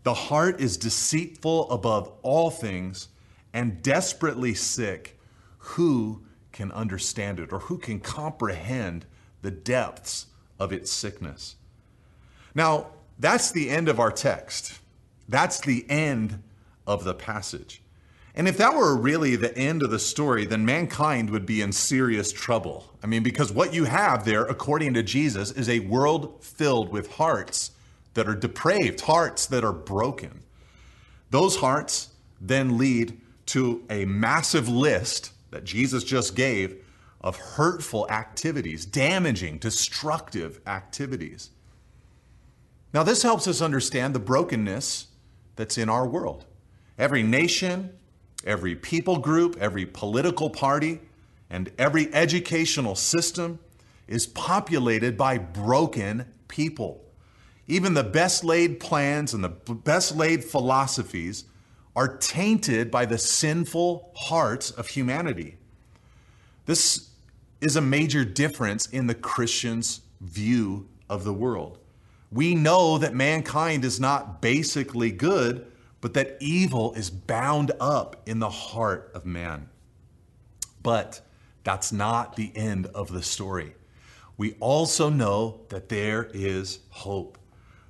the 0.05 0.15
heart 0.15 0.59
is 0.59 0.79
deceitful 0.79 1.71
above 1.71 2.11
all 2.23 2.51
things 2.51 3.09
and 3.53 3.83
desperately 3.83 4.55
sick. 4.55 5.21
Who 5.59 6.23
can 6.51 6.73
understand 6.73 7.39
it 7.39 7.53
or 7.53 7.59
who 7.59 7.77
can 7.77 8.01
comprehend 8.01 9.05
the 9.43 9.51
depths 9.51 10.27
of 10.59 10.73
its 10.73 10.91
sickness? 10.91 11.57
Now, 12.55 12.87
that's 13.19 13.51
the 13.51 13.71
end 13.71 13.89
of 13.89 13.99
our 13.99 14.11
text. 14.11 14.79
That's 15.29 15.61
the 15.61 15.85
end 15.91 16.43
of 16.87 17.05
the 17.05 17.15
passage. 17.15 17.83
And 18.35 18.47
if 18.47 18.57
that 18.59 18.75
were 18.75 18.97
really 18.97 19.35
the 19.35 19.57
end 19.59 19.83
of 19.83 19.91
the 19.91 19.99
story, 19.99 20.47
then 20.47 20.65
mankind 20.65 21.31
would 21.31 21.45
be 21.45 21.61
in 21.61 21.73
serious 21.73 22.31
trouble. 22.31 22.97
I 23.03 23.07
mean, 23.09 23.25
because 23.25 23.51
what 23.51 23.75
you 23.75 23.85
have 23.85 24.25
there, 24.25 24.45
according 24.45 24.95
to 24.95 25.03
Jesus, 25.03 25.51
is 25.51 25.69
a 25.69 25.81
world 25.81 26.45
filled 26.45 26.91
with 26.91 27.13
hearts 27.15 27.73
that 28.15 28.29
are 28.29 28.37
depraved, 28.37 29.01
hearts 29.01 29.47
that 29.47 29.65
are 29.65 29.73
broken. 29.73 30.43
Those 31.31 31.57
hearts 31.57 32.11
then 32.41 32.79
lead 32.79 33.21
to 33.47 33.85
a 33.91 34.05
massive 34.05 34.69
list 34.69 35.33
that 35.51 35.65
Jesus 35.65 36.05
just 36.05 36.37
gave 36.37 36.85
of 37.21 37.37
hurtful 37.37 38.09
activities, 38.09 38.87
damaging, 38.87 39.59
destructive 39.59 40.61
activities. 40.67 41.51
Now, 42.93 43.03
this 43.03 43.23
helps 43.23 43.47
us 43.47 43.61
understand 43.61 44.15
the 44.15 44.21
brokenness 44.21 45.09
that's 45.57 45.77
in 45.77 45.89
our 45.89 46.07
world. 46.07 46.47
Every 46.99 47.23
nation, 47.23 47.93
every 48.45 48.75
people 48.75 49.19
group, 49.19 49.57
every 49.61 49.85
political 49.85 50.51
party, 50.51 51.01
and 51.51 51.71
every 51.79 52.13
educational 52.15 52.95
system 52.95 53.59
is 54.07 54.27
populated 54.27 55.17
by 55.17 55.39
broken 55.39 56.27
people. 56.49 57.05
Even 57.67 57.93
the 57.93 58.05
best 58.05 58.43
laid 58.43 58.81
plans 58.81 59.35
and 59.35 59.45
the 59.45 59.51
best 59.51 60.17
laid 60.17 60.43
philosophies 60.43 61.45
are 61.95 62.17
tainted 62.17 62.91
by 62.91 63.05
the 63.05 63.19
sinful 63.19 64.13
hearts 64.17 64.71
of 64.71 64.89
humanity. 64.89 65.57
This 66.65 67.11
is 67.61 67.77
a 67.77 67.81
major 67.81 68.25
difference 68.25 68.87
in 68.87 69.07
the 69.07 69.15
Christian's 69.15 70.01
view 70.21 70.89
of 71.11 71.25
the 71.25 71.33
world. 71.33 71.79
We 72.31 72.55
know 72.55 72.99
that 72.99 73.15
mankind 73.15 73.85
is 73.85 73.99
not 73.99 74.43
basically 74.43 75.11
good, 75.11 75.67
but 76.01 76.15
that 76.15 76.37
evil 76.41 76.93
is 76.95 77.11
bound 77.11 77.73
up 77.81 78.23
in 78.27 78.39
the 78.39 78.51
heart 78.51 79.11
of 79.15 79.25
man. 79.25 79.69
But 80.83 81.21
that's 81.65 81.93
not 81.93 82.37
the 82.37 82.53
end 82.55 82.87
of 82.95 83.13
the 83.13 83.23
story. 83.23 83.75
We 84.37 84.55
also 84.61 85.09
know 85.09 85.63
that 85.71 85.89
there 85.89 86.31
is 86.33 86.79
hope. 86.91 87.39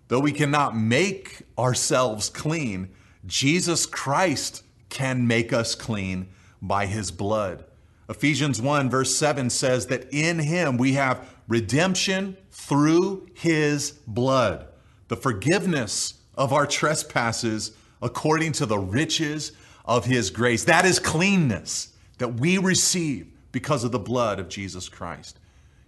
Though 0.08 0.20
we 0.20 0.32
cannot 0.32 0.76
make 0.76 1.42
ourselves 1.58 2.30
clean, 2.30 2.88
Jesus 3.26 3.84
Christ 3.84 4.62
can 4.88 5.26
make 5.26 5.52
us 5.52 5.74
clean 5.74 6.28
by 6.62 6.86
his 6.86 7.10
blood. 7.10 7.64
Ephesians 8.08 8.60
1, 8.60 8.88
verse 8.88 9.14
7 9.14 9.50
says 9.50 9.88
that 9.88 10.08
in 10.10 10.38
him 10.38 10.78
we 10.78 10.94
have 10.94 11.28
redemption 11.48 12.36
through 12.50 13.26
his 13.34 13.92
blood, 14.06 14.66
the 15.08 15.16
forgiveness 15.16 16.14
of 16.34 16.52
our 16.52 16.66
trespasses 16.66 17.72
according 18.00 18.52
to 18.52 18.66
the 18.66 18.78
riches 18.78 19.52
of 19.84 20.04
his 20.04 20.30
grace. 20.30 20.64
That 20.64 20.84
is 20.84 20.98
cleanness 20.98 21.94
that 22.18 22.34
we 22.34 22.58
receive 22.58 23.26
because 23.50 23.82
of 23.82 23.92
the 23.92 23.98
blood 23.98 24.38
of 24.38 24.48
Jesus 24.48 24.88
Christ. 24.88 25.38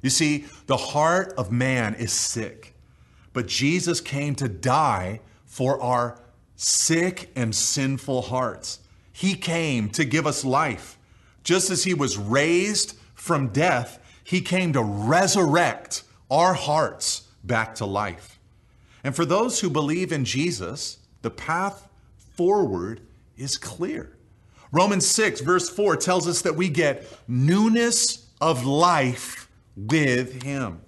You 0.03 0.11
see, 0.11 0.46
the 0.66 0.79
heart 0.79 1.35
of 1.37 1.53
man 1.53 1.94
is 1.94 2.12
sick, 2.12 2.75
but 3.33 3.46
Jesus 3.46 4.01
came 4.01 4.35
to 4.37 4.49
die 4.49 5.20
for 5.44 5.81
our 5.83 6.18
sick 6.57 7.31
and 7.37 7.55
sinful 7.55 8.23
hearts. 8.23 8.81
He 9.12 9.35
came 9.35 9.90
to 9.90 10.05
give 10.05 10.27
us 10.27 10.44
life. 10.44 10.99
Just 11.44 11.70
as 11.70 11.85
he 11.85 11.94
was 11.94 12.16
raised 12.16 12.96
from 13.14 13.49
death, 13.49 13.99
he 14.31 14.40
came 14.40 14.73
to 14.73 14.81
resurrect 14.81 16.05
our 16.31 16.55
hearts 16.55 17.23
back 17.43 17.75
to 17.75 17.85
life. 17.85 18.38
And 19.03 19.16
for 19.16 19.25
those 19.25 19.59
who 19.59 19.69
believe 19.69 20.12
in 20.12 20.25
Jesus, 20.25 20.99
the 21.23 21.33
path 21.33 21.88
forward 22.37 23.01
is 23.37 23.59
clear. 23.59 24.16
Romans 24.71 25.05
6, 25.09 25.40
verse 25.40 25.69
4 25.69 25.97
tells 25.97 26.29
us 26.29 26.43
that 26.43 26.55
we 26.55 26.69
get 26.69 27.09
newness 27.27 28.31
of 28.40 28.64
life 28.64 29.51
with 29.77 30.45
him. 30.45 30.83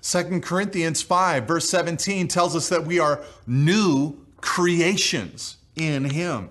2 0.00 0.40
Corinthians 0.40 1.02
5, 1.02 1.46
verse 1.46 1.68
17 1.68 2.26
tells 2.26 2.56
us 2.56 2.70
that 2.70 2.86
we 2.86 2.98
are 2.98 3.22
new 3.46 4.16
creations 4.40 5.58
in 5.76 6.06
him. 6.06 6.48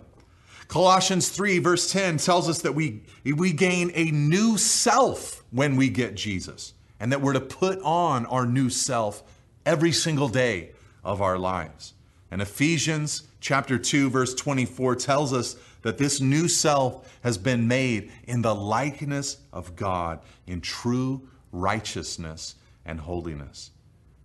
Colossians 0.68 1.30
3, 1.30 1.58
verse 1.58 1.92
10 1.92 2.18
tells 2.18 2.48
us 2.48 2.62
that 2.62 2.76
we, 2.76 3.02
we 3.26 3.54
gain 3.54 3.90
a 3.96 4.12
new 4.12 4.56
self 4.56 5.37
when 5.52 5.76
we 5.76 5.90
get 5.90 6.16
Jesus, 6.16 6.74
and 7.00 7.12
that 7.12 7.22
we're 7.22 7.34
to 7.34 7.42
put 7.42 7.80
on 7.82 8.26
our 8.26 8.46
new 8.46 8.70
self 8.70 9.24
every 9.66 9.92
single 9.92 10.30
day 10.30 10.72
of 11.04 11.22
our 11.22 11.38
lives. 11.38 11.94
And 12.32 12.42
Ephesians 12.42 13.24
chapter 13.40 13.78
2, 13.78 14.10
verse 14.10 14.34
24 14.34 14.96
tells 14.96 15.34
us 15.34 15.56
that 15.82 15.98
this 15.98 16.20
new 16.20 16.48
self 16.48 17.18
has 17.24 17.38
been 17.38 17.68
made 17.68 18.12
in 18.26 18.42
the 18.42 18.56
likeness 18.56 19.38
of 19.54 19.76
God 19.76 20.20
in 20.46 20.60
true 20.60 21.28
righteousness 21.52 22.56
and 22.86 23.00
holiness. 23.00 23.72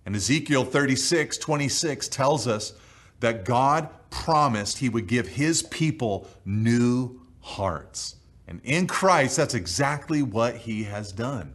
And 0.04 0.16
Ezekiel 0.16 0.64
36, 0.64 1.38
26 1.38 2.08
tells 2.08 2.48
us 2.48 2.72
that 3.20 3.44
God 3.44 3.88
promised 4.10 4.78
he 4.78 4.88
would 4.88 5.06
give 5.06 5.28
his 5.28 5.62
people 5.62 6.28
new 6.44 7.20
hearts. 7.40 8.16
And 8.46 8.60
in 8.64 8.86
Christ, 8.86 9.36
that's 9.36 9.54
exactly 9.54 10.22
what 10.22 10.56
he 10.56 10.84
has 10.84 11.12
done. 11.12 11.54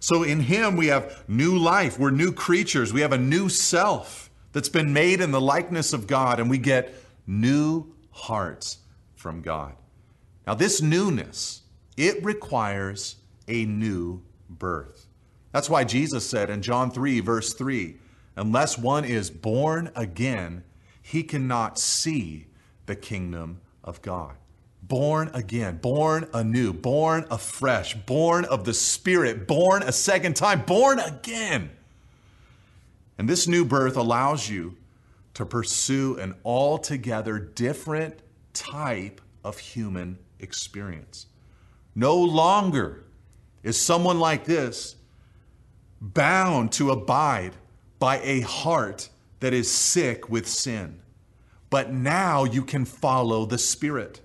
So 0.00 0.22
in 0.22 0.40
him, 0.40 0.76
we 0.76 0.88
have 0.88 1.24
new 1.28 1.56
life. 1.56 1.98
We're 1.98 2.10
new 2.10 2.32
creatures. 2.32 2.92
We 2.92 3.00
have 3.00 3.12
a 3.12 3.18
new 3.18 3.48
self 3.48 4.30
that's 4.52 4.68
been 4.68 4.92
made 4.92 5.20
in 5.20 5.30
the 5.30 5.40
likeness 5.40 5.92
of 5.92 6.06
God, 6.06 6.38
and 6.38 6.50
we 6.50 6.58
get 6.58 6.94
new 7.26 7.92
hearts 8.10 8.78
from 9.14 9.40
God. 9.40 9.74
Now, 10.46 10.54
this 10.54 10.82
newness, 10.82 11.62
it 11.96 12.22
requires 12.22 13.16
a 13.48 13.64
new 13.64 14.22
birth. 14.50 15.06
That's 15.52 15.70
why 15.70 15.84
Jesus 15.84 16.28
said 16.28 16.50
in 16.50 16.62
John 16.62 16.90
3, 16.90 17.20
verse 17.20 17.54
3, 17.54 17.96
unless 18.36 18.76
one 18.76 19.04
is 19.04 19.30
born 19.30 19.90
again, 19.94 20.64
he 21.00 21.22
cannot 21.22 21.78
see 21.78 22.46
the 22.86 22.96
kingdom 22.96 23.60
of 23.82 24.02
God. 24.02 24.34
Born 24.86 25.30
again, 25.32 25.78
born 25.78 26.28
anew, 26.34 26.74
born 26.74 27.26
afresh, 27.30 27.94
born 27.94 28.44
of 28.44 28.64
the 28.64 28.74
Spirit, 28.74 29.48
born 29.48 29.82
a 29.82 29.92
second 29.92 30.36
time, 30.36 30.62
born 30.62 30.98
again. 30.98 31.70
And 33.16 33.28
this 33.28 33.48
new 33.48 33.64
birth 33.64 33.96
allows 33.96 34.48
you 34.48 34.76
to 35.34 35.46
pursue 35.46 36.18
an 36.18 36.34
altogether 36.44 37.38
different 37.38 38.18
type 38.52 39.20
of 39.42 39.58
human 39.58 40.18
experience. 40.38 41.26
No 41.94 42.16
longer 42.16 43.04
is 43.62 43.80
someone 43.80 44.18
like 44.18 44.44
this 44.44 44.96
bound 46.00 46.72
to 46.72 46.90
abide 46.90 47.54
by 47.98 48.20
a 48.20 48.40
heart 48.40 49.08
that 49.40 49.54
is 49.54 49.70
sick 49.70 50.28
with 50.28 50.46
sin. 50.46 51.00
But 51.70 51.92
now 51.92 52.44
you 52.44 52.62
can 52.62 52.84
follow 52.84 53.46
the 53.46 53.58
Spirit. 53.58 54.20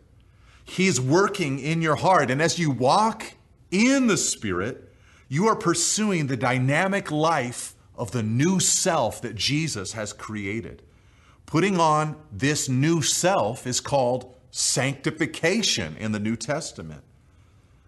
He's 0.69 1.01
working 1.01 1.57
in 1.59 1.81
your 1.81 1.95
heart. 1.95 2.29
And 2.29 2.39
as 2.39 2.59
you 2.59 2.69
walk 2.69 3.33
in 3.71 4.05
the 4.05 4.17
Spirit, 4.17 4.93
you 5.27 5.47
are 5.47 5.55
pursuing 5.55 6.27
the 6.27 6.37
dynamic 6.37 7.09
life 7.09 7.73
of 7.95 8.11
the 8.11 8.21
new 8.21 8.59
self 8.59 9.19
that 9.23 9.35
Jesus 9.35 9.93
has 9.93 10.13
created. 10.13 10.83
Putting 11.47 11.79
on 11.79 12.15
this 12.31 12.69
new 12.69 13.01
self 13.01 13.65
is 13.65 13.79
called 13.79 14.35
sanctification 14.51 15.97
in 15.97 16.11
the 16.11 16.19
New 16.19 16.35
Testament. 16.35 17.03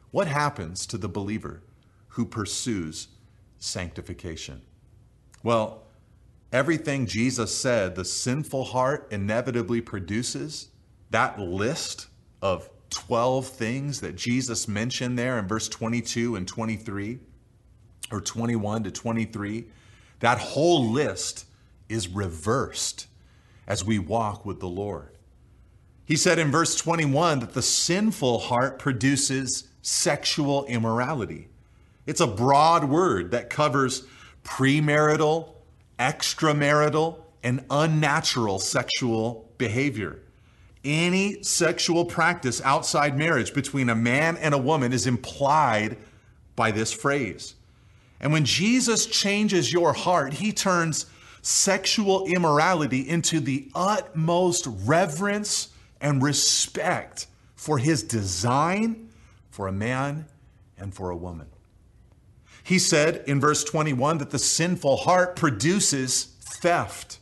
What 0.10 0.28
happens 0.28 0.88
to 0.88 0.98
the 0.98 1.08
believer 1.08 1.62
who 2.10 2.26
pursues 2.26 3.10
sanctification? 3.60 4.64
Well, 5.44 5.84
everything 6.52 7.06
Jesus 7.06 7.56
said 7.56 7.96
the 7.96 8.06
sinful 8.06 8.66
heart 8.66 9.08
inevitably 9.12 9.82
produces, 9.82 10.70
that 11.12 11.40
list 11.40 12.08
of 12.42 12.70
12 12.90 13.48
things 13.48 14.02
that 14.02 14.16
Jesus 14.16 14.68
mentioned 14.68 15.18
there 15.18 15.40
in 15.40 15.48
verse 15.48 15.68
22 15.70 16.36
and 16.36 16.48
23, 16.48 17.20
or 18.12 18.22
21 18.22 18.84
to 18.84 18.92
23, 18.92 19.66
that 20.20 20.38
whole 20.38 20.90
list 20.90 21.46
is 21.90 22.08
reversed 22.08 23.08
as 23.68 23.84
we 23.86 24.00
walk 24.00 24.46
with 24.46 24.60
the 24.60 24.68
Lord. 24.68 25.18
He 26.06 26.16
said 26.16 26.40
in 26.40 26.52
verse 26.52 26.76
21 26.76 27.40
that 27.40 27.54
the 27.54 27.62
sinful 27.62 28.40
heart 28.40 28.80
produces 28.80 29.70
sexual 29.82 30.66
immorality. 30.66 31.48
It's 32.06 32.22
a 32.22 32.28
broad 32.28 32.86
word 32.86 33.32
that 33.32 33.50
covers 33.50 34.04
premarital, 34.44 35.50
extramarital, 36.00 37.20
and 37.44 37.64
unnatural 37.70 38.60
sexual 38.60 39.50
behavior. 39.58 40.20
Any 40.84 41.44
sexual 41.44 42.06
practice 42.06 42.62
outside 42.62 43.18
marriage 43.18 43.54
between 43.54 43.90
a 43.90 43.96
man 43.96 44.38
and 44.38 44.54
a 44.54 44.58
woman 44.58 44.94
is 44.94 45.06
implied 45.06 45.98
by 46.56 46.72
this 46.72 46.92
phrase. 46.92 47.56
And 48.20 48.32
when 48.32 48.46
Jesus 48.46 49.06
changes 49.06 49.72
your 49.72 49.94
heart, 49.94 50.34
he 50.34 50.52
turns 50.52 51.06
sexual 51.42 52.26
immorality 52.26 53.08
into 53.08 53.40
the 53.40 53.70
utmost 53.74 54.68
reverence 54.86 55.70
and 56.00 56.22
respect 56.22 57.28
for 57.56 57.78
his 57.78 58.04
design 58.04 59.10
for 59.50 59.68
a 59.68 59.72
man 59.72 60.26
and 60.78 60.94
for 60.94 61.10
a 61.10 61.16
woman. 61.16 61.48
He 62.64 62.80
said 62.80 63.24
in 63.28 63.40
verse 63.40 63.64
21 63.64 64.20
that 64.20 64.30
the 64.30 64.40
sinful 64.40 64.98
heart 64.98 65.36
produces 65.36 66.26
theft. 66.42 67.20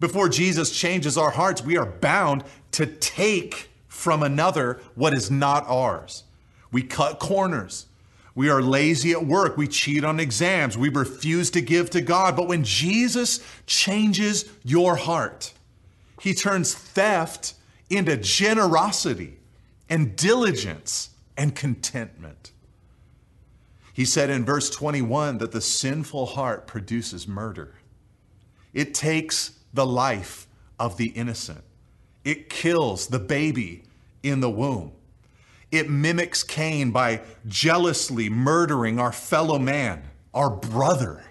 Before 0.00 0.30
Jesus 0.30 0.70
changes 0.70 1.18
our 1.18 1.30
hearts, 1.30 1.62
we 1.62 1.76
are 1.76 1.86
bound 1.86 2.42
to 2.72 2.86
take 2.86 3.68
from 3.86 4.22
another 4.22 4.80
what 4.94 5.12
is 5.12 5.30
not 5.30 5.66
ours. 5.68 6.24
We 6.72 6.82
cut 6.82 7.18
corners. 7.18 7.86
We 8.34 8.48
are 8.48 8.62
lazy 8.62 9.12
at 9.12 9.26
work. 9.26 9.58
We 9.58 9.68
cheat 9.68 10.02
on 10.02 10.18
exams. 10.18 10.78
We 10.78 10.88
refuse 10.88 11.50
to 11.50 11.60
give 11.60 11.90
to 11.90 12.00
God. 12.00 12.34
But 12.34 12.48
when 12.48 12.64
Jesus 12.64 13.40
changes 13.66 14.46
your 14.64 14.96
heart, 14.96 15.52
he 16.20 16.32
turns 16.32 16.74
theft 16.74 17.54
into 17.90 18.16
generosity 18.16 19.38
and 19.90 20.16
diligence 20.16 21.10
and 21.36 21.54
contentment. 21.54 22.52
He 23.92 24.04
said 24.06 24.30
in 24.30 24.44
verse 24.46 24.70
21 24.70 25.38
that 25.38 25.52
the 25.52 25.60
sinful 25.60 26.26
heart 26.26 26.66
produces 26.66 27.28
murder. 27.28 27.74
It 28.72 28.94
takes 28.94 29.59
the 29.72 29.86
life 29.86 30.46
of 30.78 30.96
the 30.96 31.08
innocent, 31.08 31.62
it 32.24 32.50
kills 32.50 33.08
the 33.08 33.18
baby 33.18 33.84
in 34.22 34.40
the 34.40 34.50
womb. 34.50 34.92
It 35.70 35.88
mimics 35.88 36.42
Cain 36.42 36.90
by 36.90 37.22
jealously 37.46 38.28
murdering 38.28 38.98
our 38.98 39.12
fellow 39.12 39.58
man, 39.58 40.02
our 40.34 40.50
brother. 40.50 41.22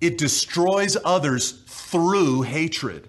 It 0.00 0.18
destroys 0.18 0.96
others 1.04 1.62
through 1.66 2.42
hatred. 2.42 3.08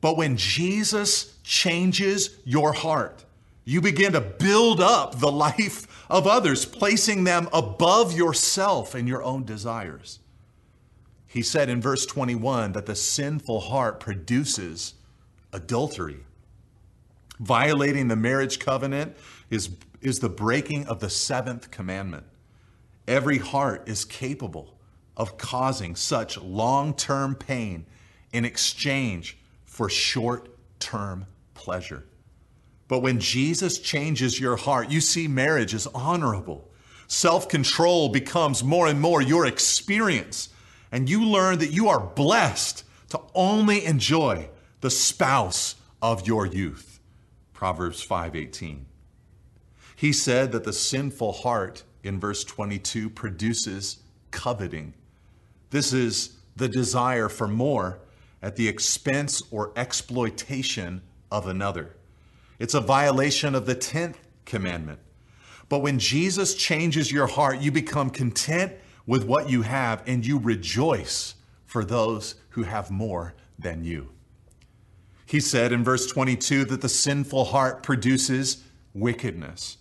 But 0.00 0.16
when 0.16 0.36
Jesus 0.36 1.36
changes 1.42 2.36
your 2.44 2.72
heart, 2.72 3.24
you 3.64 3.80
begin 3.80 4.12
to 4.12 4.20
build 4.20 4.80
up 4.80 5.18
the 5.18 5.32
life 5.32 5.86
of 6.08 6.26
others, 6.26 6.64
placing 6.64 7.24
them 7.24 7.48
above 7.52 8.16
yourself 8.16 8.94
and 8.94 9.08
your 9.08 9.22
own 9.22 9.44
desires. 9.44 10.20
He 11.36 11.42
said 11.42 11.68
in 11.68 11.82
verse 11.82 12.06
21 12.06 12.72
that 12.72 12.86
the 12.86 12.96
sinful 12.96 13.60
heart 13.60 14.00
produces 14.00 14.94
adultery. 15.52 16.20
Violating 17.38 18.08
the 18.08 18.16
marriage 18.16 18.58
covenant 18.58 19.14
is, 19.50 19.68
is 20.00 20.20
the 20.20 20.30
breaking 20.30 20.86
of 20.86 21.00
the 21.00 21.10
seventh 21.10 21.70
commandment. 21.70 22.24
Every 23.06 23.36
heart 23.36 23.86
is 23.86 24.06
capable 24.06 24.78
of 25.14 25.36
causing 25.36 25.94
such 25.94 26.38
long 26.38 26.94
term 26.94 27.34
pain 27.34 27.84
in 28.32 28.46
exchange 28.46 29.36
for 29.66 29.90
short 29.90 30.48
term 30.80 31.26
pleasure. 31.52 32.06
But 32.88 33.00
when 33.00 33.20
Jesus 33.20 33.78
changes 33.78 34.40
your 34.40 34.56
heart, 34.56 34.90
you 34.90 35.02
see 35.02 35.28
marriage 35.28 35.74
as 35.74 35.86
honorable. 35.88 36.70
Self 37.08 37.46
control 37.46 38.08
becomes 38.08 38.64
more 38.64 38.86
and 38.86 38.98
more 38.98 39.20
your 39.20 39.44
experience, 39.44 40.48
and 40.96 41.10
you 41.10 41.22
learn 41.22 41.58
that 41.58 41.72
you 41.72 41.90
are 41.90 42.00
blessed 42.00 42.82
to 43.10 43.20
only 43.34 43.84
enjoy 43.84 44.48
the 44.80 44.88
spouse 44.88 45.74
of 46.00 46.26
your 46.26 46.46
youth. 46.46 47.00
Proverbs 47.52 48.02
5:18. 48.02 48.86
He 49.94 50.10
said 50.10 50.52
that 50.52 50.64
the 50.64 50.72
sinful 50.72 51.32
heart 51.32 51.82
in 52.02 52.18
verse 52.18 52.44
22 52.44 53.10
produces 53.10 53.98
coveting. 54.30 54.94
This 55.68 55.92
is 55.92 56.38
the 56.56 56.66
desire 56.66 57.28
for 57.28 57.46
more 57.46 57.98
at 58.40 58.56
the 58.56 58.66
expense 58.66 59.42
or 59.50 59.74
exploitation 59.76 61.02
of 61.30 61.46
another. 61.46 61.94
It's 62.58 62.72
a 62.72 62.80
violation 62.80 63.54
of 63.54 63.66
the 63.66 63.76
10th 63.76 64.16
commandment. 64.46 65.00
But 65.68 65.80
when 65.80 65.98
Jesus 65.98 66.54
changes 66.54 67.12
your 67.12 67.26
heart, 67.26 67.60
you 67.60 67.70
become 67.70 68.08
content 68.08 68.72
with 69.06 69.24
what 69.24 69.48
you 69.48 69.62
have 69.62 70.02
and 70.06 70.26
you 70.26 70.38
rejoice 70.38 71.34
for 71.64 71.84
those 71.84 72.34
who 72.50 72.64
have 72.64 72.90
more 72.90 73.34
than 73.58 73.84
you. 73.84 74.10
He 75.26 75.40
said 75.40 75.72
in 75.72 75.82
verse 75.82 76.06
22 76.06 76.64
that 76.66 76.80
the 76.80 76.88
sinful 76.88 77.46
heart 77.46 77.82
produces 77.82 78.62
wickedness. 78.94 79.76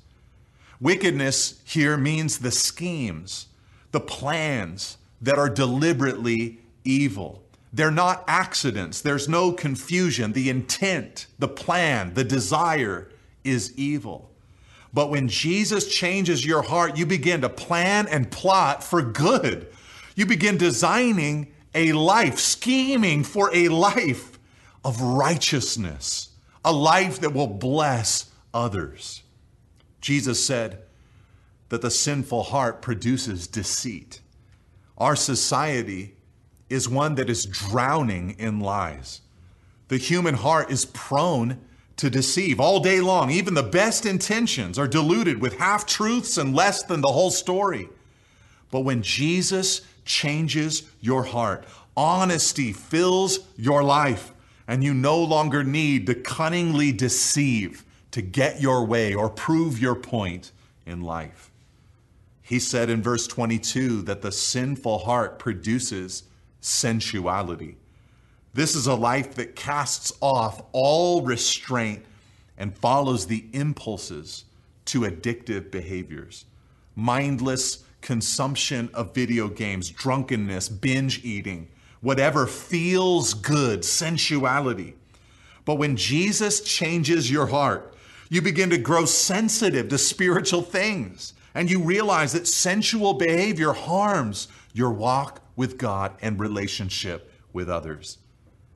Wickedness 0.79 1.61
here 1.63 1.97
means 1.97 2.39
the 2.39 2.51
schemes, 2.51 3.47
the 3.91 3.99
plans 3.99 4.97
that 5.21 5.38
are 5.38 5.49
deliberately 5.49 6.59
evil. 6.83 7.43
They're 7.71 7.91
not 7.91 8.23
accidents. 8.27 9.01
There's 9.01 9.29
no 9.29 9.51
confusion. 9.51 10.33
The 10.33 10.49
intent, 10.49 11.27
the 11.39 11.47
plan, 11.47 12.13
the 12.13 12.23
desire 12.23 13.09
is 13.43 13.77
evil. 13.77 14.31
But 14.95 15.10
when 15.10 15.27
Jesus 15.27 15.93
changes 15.93 16.45
your 16.45 16.62
heart, 16.62 16.97
you 16.97 17.05
begin 17.05 17.41
to 17.41 17.49
plan 17.49 18.08
and 18.08 18.31
plot 18.31 18.81
for 18.81 19.01
good. 19.01 19.67
You 20.15 20.25
begin 20.25 20.58
designing 20.58 21.51
a 21.75 21.91
life, 21.91 22.39
scheming 22.39 23.25
for 23.25 23.53
a 23.53 23.67
life 23.67 24.39
of 24.86 25.01
righteousness, 25.01 26.29
a 26.63 26.71
life 26.71 27.19
that 27.19 27.34
will 27.34 27.47
bless 27.47 28.31
others. 28.53 29.21
Jesus 29.99 30.45
said 30.45 30.79
that 31.67 31.81
the 31.81 31.91
sinful 31.91 32.43
heart 32.43 32.81
produces 32.81 33.47
deceit. 33.47 34.21
Our 34.97 35.17
society 35.17 36.15
is 36.69 36.88
one 36.88 37.15
that 37.15 37.29
is 37.29 37.45
drowning 37.45 38.38
in 38.39 38.62
lies. 38.62 39.19
The 39.89 39.97
human 39.97 40.36
heart 40.36 40.71
is 40.71 40.86
prone 40.86 41.60
to 41.97 42.10
deceive 42.10 42.60
all 42.60 42.79
day 42.79 42.99
long. 42.99 43.31
Even 43.31 43.53
the 43.53 43.63
best 43.63 44.05
intentions 44.05 44.77
are 44.77 44.88
diluted 44.88 45.41
with 45.41 45.58
half 45.58 45.86
truths 45.86 46.38
and 46.38 46.55
less 46.55 46.84
than 46.84 47.01
the 47.01 47.12
whole 47.12 47.31
story. 47.31 47.89
But 48.71 48.81
when 48.81 49.01
Jesus 49.01 49.81
changes 50.03 50.84
your 51.01 51.23
heart, 51.23 51.65
honesty 51.95 52.73
fills 52.73 53.39
your 53.58 53.84
life, 53.84 54.31
and 54.67 54.84
you 54.84 54.93
no 54.93 55.17
longer 55.17 55.63
need 55.63 56.08
to 56.08 56.15
cunningly 56.15 56.91
deceive 56.91 57.84
to 58.12 58.21
get 58.21 58.62
your 58.62 58.86
way 58.86 59.13
or 59.13 59.29
prove 59.29 59.79
your 59.79 59.95
point 59.95 60.51
in 60.86 61.01
life. 61.01 61.51
He 62.41 62.60
said 62.60 62.89
in 62.89 63.01
verse 63.01 63.27
22 63.27 64.03
that 64.03 64.21
the 64.21 64.31
sinful 64.31 64.99
heart 64.99 65.39
produces 65.39 66.23
sensuality. 66.62 67.77
This 68.56 68.74
is 68.74 68.88
a 68.88 68.96
life 68.96 69.36
that 69.36 69.58
casts 69.58 70.13
off 70.22 70.62
all 70.72 71.24
restraint 71.24 72.06
and 72.58 72.74
follows 72.78 73.28
the 73.28 73.44
impulses 73.52 74.46
to 74.86 75.02
addictive 75.02 75.72
behaviors. 75.72 76.46
Mindless 76.96 77.84
consumption 78.00 78.89
of 78.94 79.13
video 79.13 79.50
games, 79.50 79.89
drunkenness, 79.89 80.70
binge 80.70 81.26
eating, 81.26 81.68
whatever 82.00 82.48
feels 82.48 83.34
good, 83.34 83.84
sensuality. 83.84 84.96
But 85.65 85.76
when 85.76 85.98
Jesus 85.98 86.62
changes 86.62 87.30
your 87.30 87.48
heart, 87.48 87.94
you 88.30 88.41
begin 88.41 88.70
to 88.70 88.78
grow 88.78 89.04
sensitive 89.04 89.89
to 89.89 89.98
spiritual 89.98 90.62
things, 90.62 91.34
and 91.54 91.70
you 91.70 91.82
realize 91.82 92.32
that 92.32 92.48
sensual 92.48 93.15
behavior 93.15 93.74
harms 93.74 94.48
your 94.72 94.91
walk 94.91 95.41
with 95.58 95.78
God 95.78 96.13
and 96.22 96.39
relationship 96.39 97.34
with 97.52 97.70
others. 97.70 98.18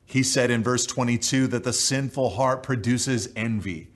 He 0.09 0.23
said 0.23 0.49
in 0.49 0.63
verse 0.63 0.87
22 0.87 1.45
that 1.47 1.63
the 1.63 1.71
sinful 1.71 2.31
heart 2.31 2.63
produces 2.63 3.29
envy. 3.35 3.89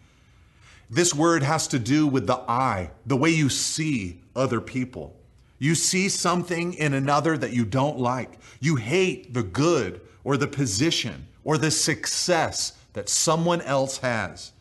This 0.88 1.12
word 1.12 1.42
has 1.42 1.68
to 1.70 1.80
do 1.80 2.06
with 2.06 2.28
the 2.28 2.38
eye, 2.48 2.92
the 3.04 3.18
way 3.18 3.32
you 3.32 3.50
see 3.50 4.22
other 4.36 4.62
people. 4.62 5.16
You 5.58 5.74
see 5.74 6.10
something 6.10 6.76
in 6.76 6.94
another 6.94 7.36
that 7.38 7.54
you 7.54 7.66
don't 7.66 7.98
like. 7.98 8.38
You 8.60 8.76
hate 8.76 9.34
the 9.34 9.42
good 9.42 10.02
or 10.24 10.38
the 10.38 10.46
position 10.46 11.26
or 11.44 11.58
the 11.58 11.72
success 11.72 12.78
that 12.94 13.10
someone 13.10 13.62
else 13.62 13.98
has. 13.98 14.52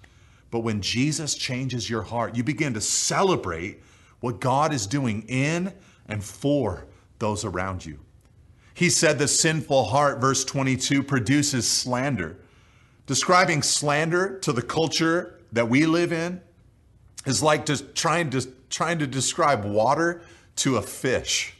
But 0.50 0.60
when 0.60 0.80
Jesus 0.80 1.34
changes 1.34 1.90
your 1.90 2.02
heart, 2.02 2.34
you 2.34 2.42
begin 2.42 2.72
to 2.72 2.80
celebrate 2.80 3.82
what 4.20 4.40
God 4.40 4.72
is 4.72 4.86
doing 4.86 5.26
in 5.28 5.74
and 6.08 6.24
for 6.24 6.86
those 7.18 7.44
around 7.44 7.84
you. 7.84 7.98
He 8.82 8.90
said 8.90 9.20
the 9.20 9.28
sinful 9.28 9.84
heart, 9.84 10.20
verse 10.20 10.44
22, 10.44 11.04
produces 11.04 11.70
slander. 11.70 12.36
Describing 13.06 13.62
slander 13.62 14.40
to 14.40 14.52
the 14.52 14.60
culture 14.60 15.38
that 15.52 15.68
we 15.68 15.86
live 15.86 16.12
in 16.12 16.40
is 17.24 17.44
like 17.44 17.64
just 17.64 17.94
trying 17.94 18.30
to, 18.30 18.44
trying 18.70 18.98
to 18.98 19.06
describe 19.06 19.64
water 19.64 20.22
to 20.56 20.78
a 20.78 20.82
fish. 20.82 21.54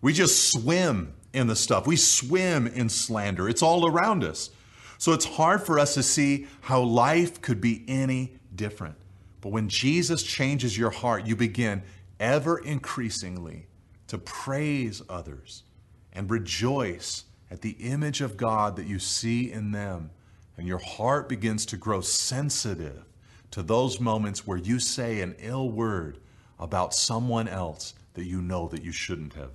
We 0.00 0.14
just 0.14 0.50
swim 0.50 1.12
in 1.34 1.46
the 1.46 1.56
stuff. 1.56 1.86
We 1.86 1.96
swim 1.96 2.66
in 2.66 2.88
slander. 2.88 3.50
It's 3.50 3.62
all 3.62 3.86
around 3.86 4.24
us. 4.24 4.48
So 4.96 5.12
it's 5.12 5.26
hard 5.26 5.66
for 5.66 5.78
us 5.78 5.92
to 5.92 6.02
see 6.02 6.46
how 6.62 6.80
life 6.80 7.42
could 7.42 7.60
be 7.60 7.84
any 7.86 8.32
different. 8.56 8.94
But 9.42 9.50
when 9.50 9.68
Jesus 9.68 10.22
changes 10.22 10.78
your 10.78 10.88
heart, 10.88 11.26
you 11.26 11.36
begin 11.36 11.82
ever 12.18 12.56
increasingly 12.56 13.66
to 14.06 14.16
praise 14.16 15.02
others 15.10 15.64
and 16.12 16.30
rejoice 16.30 17.24
at 17.50 17.60
the 17.60 17.76
image 17.80 18.20
of 18.20 18.36
God 18.36 18.76
that 18.76 18.86
you 18.86 18.98
see 18.98 19.50
in 19.50 19.72
them. 19.72 20.10
And 20.56 20.66
your 20.66 20.78
heart 20.78 21.28
begins 21.28 21.66
to 21.66 21.76
grow 21.76 22.00
sensitive 22.00 23.04
to 23.50 23.62
those 23.62 24.00
moments 24.00 24.46
where 24.46 24.58
you 24.58 24.78
say 24.78 25.20
an 25.20 25.34
ill 25.38 25.70
word 25.70 26.18
about 26.58 26.94
someone 26.94 27.48
else 27.48 27.94
that 28.14 28.24
you 28.24 28.40
know 28.40 28.68
that 28.68 28.82
you 28.82 28.92
shouldn't 28.92 29.34
have. 29.34 29.50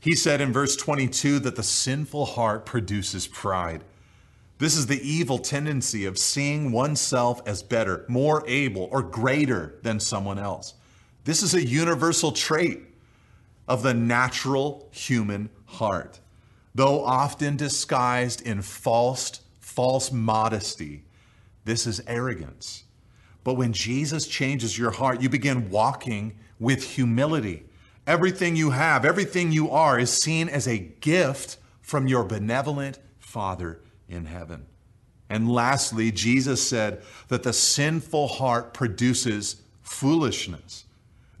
He 0.00 0.14
said 0.14 0.40
in 0.40 0.52
verse 0.52 0.76
22 0.76 1.40
that 1.40 1.56
the 1.56 1.62
sinful 1.62 2.24
heart 2.24 2.64
produces 2.64 3.26
pride. 3.26 3.84
This 4.58 4.76
is 4.76 4.86
the 4.86 5.00
evil 5.06 5.38
tendency 5.38 6.04
of 6.06 6.18
seeing 6.18 6.72
oneself 6.72 7.40
as 7.46 7.62
better, 7.62 8.04
more 8.08 8.42
able, 8.46 8.88
or 8.90 9.02
greater 9.02 9.78
than 9.82 10.00
someone 10.00 10.38
else. 10.38 10.74
This 11.24 11.42
is 11.42 11.54
a 11.54 11.64
universal 11.64 12.32
trait 12.32 12.80
of 13.70 13.84
the 13.84 13.94
natural 13.94 14.88
human 14.90 15.48
heart, 15.64 16.18
though 16.74 17.04
often 17.04 17.56
disguised 17.56 18.42
in 18.42 18.60
false, 18.60 19.40
false 19.60 20.10
modesty. 20.10 21.04
This 21.64 21.86
is 21.86 22.02
arrogance. 22.08 22.82
But 23.44 23.54
when 23.54 23.72
Jesus 23.72 24.26
changes 24.26 24.76
your 24.76 24.90
heart, 24.90 25.22
you 25.22 25.28
begin 25.28 25.70
walking 25.70 26.36
with 26.58 26.82
humility. 26.82 27.62
Everything 28.08 28.56
you 28.56 28.70
have, 28.70 29.04
everything 29.04 29.52
you 29.52 29.70
are, 29.70 30.00
is 30.00 30.20
seen 30.20 30.48
as 30.48 30.66
a 30.66 30.78
gift 30.78 31.56
from 31.80 32.08
your 32.08 32.24
benevolent 32.24 32.98
Father 33.20 33.80
in 34.08 34.24
heaven. 34.24 34.66
And 35.28 35.48
lastly, 35.48 36.10
Jesus 36.10 36.60
said 36.60 37.02
that 37.28 37.44
the 37.44 37.52
sinful 37.52 38.26
heart 38.26 38.74
produces 38.74 39.62
foolishness. 39.80 40.86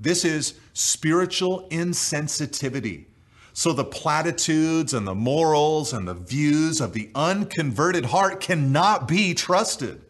This 0.00 0.24
is 0.24 0.54
spiritual 0.72 1.68
insensitivity. 1.70 3.04
So 3.52 3.72
the 3.72 3.84
platitudes 3.84 4.94
and 4.94 5.06
the 5.06 5.14
morals 5.14 5.92
and 5.92 6.08
the 6.08 6.14
views 6.14 6.80
of 6.80 6.94
the 6.94 7.10
unconverted 7.14 8.06
heart 8.06 8.40
cannot 8.40 9.06
be 9.06 9.34
trusted. 9.34 10.02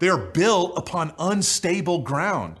They 0.00 0.08
are 0.08 0.18
built 0.18 0.76
upon 0.76 1.14
unstable 1.18 2.00
ground. 2.00 2.58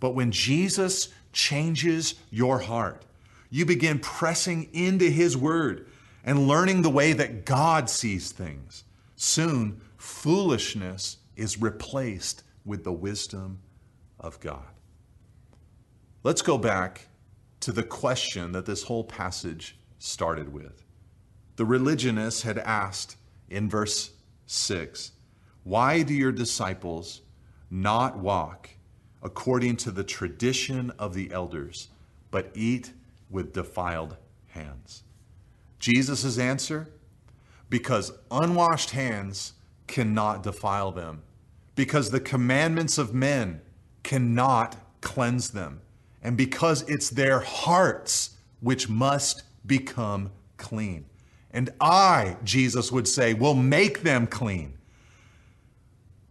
But 0.00 0.14
when 0.14 0.30
Jesus 0.32 1.08
changes 1.32 2.14
your 2.30 2.60
heart, 2.60 3.04
you 3.50 3.66
begin 3.66 3.98
pressing 3.98 4.68
into 4.72 5.10
His 5.10 5.36
Word 5.36 5.86
and 6.24 6.46
learning 6.46 6.82
the 6.82 6.90
way 6.90 7.12
that 7.12 7.44
God 7.44 7.90
sees 7.90 8.30
things. 8.30 8.84
Soon, 9.16 9.80
foolishness 9.96 11.18
is 11.36 11.60
replaced 11.60 12.44
with 12.64 12.84
the 12.84 12.92
wisdom 12.92 13.58
of 14.20 14.38
God. 14.40 14.77
Let's 16.24 16.42
go 16.42 16.58
back 16.58 17.06
to 17.60 17.70
the 17.70 17.84
question 17.84 18.50
that 18.50 18.66
this 18.66 18.82
whole 18.82 19.04
passage 19.04 19.78
started 20.00 20.52
with. 20.52 20.84
The 21.54 21.64
religionists 21.64 22.42
had 22.42 22.58
asked 22.58 23.16
in 23.48 23.68
verse 23.68 24.10
6 24.46 25.12
Why 25.62 26.02
do 26.02 26.12
your 26.12 26.32
disciples 26.32 27.22
not 27.70 28.18
walk 28.18 28.70
according 29.22 29.76
to 29.76 29.92
the 29.92 30.02
tradition 30.02 30.90
of 30.98 31.14
the 31.14 31.30
elders, 31.30 31.86
but 32.32 32.50
eat 32.52 32.92
with 33.30 33.52
defiled 33.52 34.16
hands? 34.48 35.04
Jesus' 35.78 36.36
answer 36.36 36.88
because 37.70 38.10
unwashed 38.32 38.90
hands 38.90 39.52
cannot 39.86 40.42
defile 40.42 40.90
them, 40.90 41.22
because 41.76 42.10
the 42.10 42.18
commandments 42.18 42.98
of 42.98 43.14
men 43.14 43.60
cannot 44.02 44.76
cleanse 45.00 45.50
them 45.50 45.80
and 46.22 46.36
because 46.36 46.82
it's 46.82 47.10
their 47.10 47.40
hearts 47.40 48.36
which 48.60 48.88
must 48.88 49.44
become 49.66 50.30
clean. 50.56 51.04
And 51.50 51.70
I, 51.80 52.36
Jesus 52.44 52.92
would 52.92 53.08
say, 53.08 53.34
will 53.34 53.54
make 53.54 54.02
them 54.02 54.26
clean. 54.26 54.74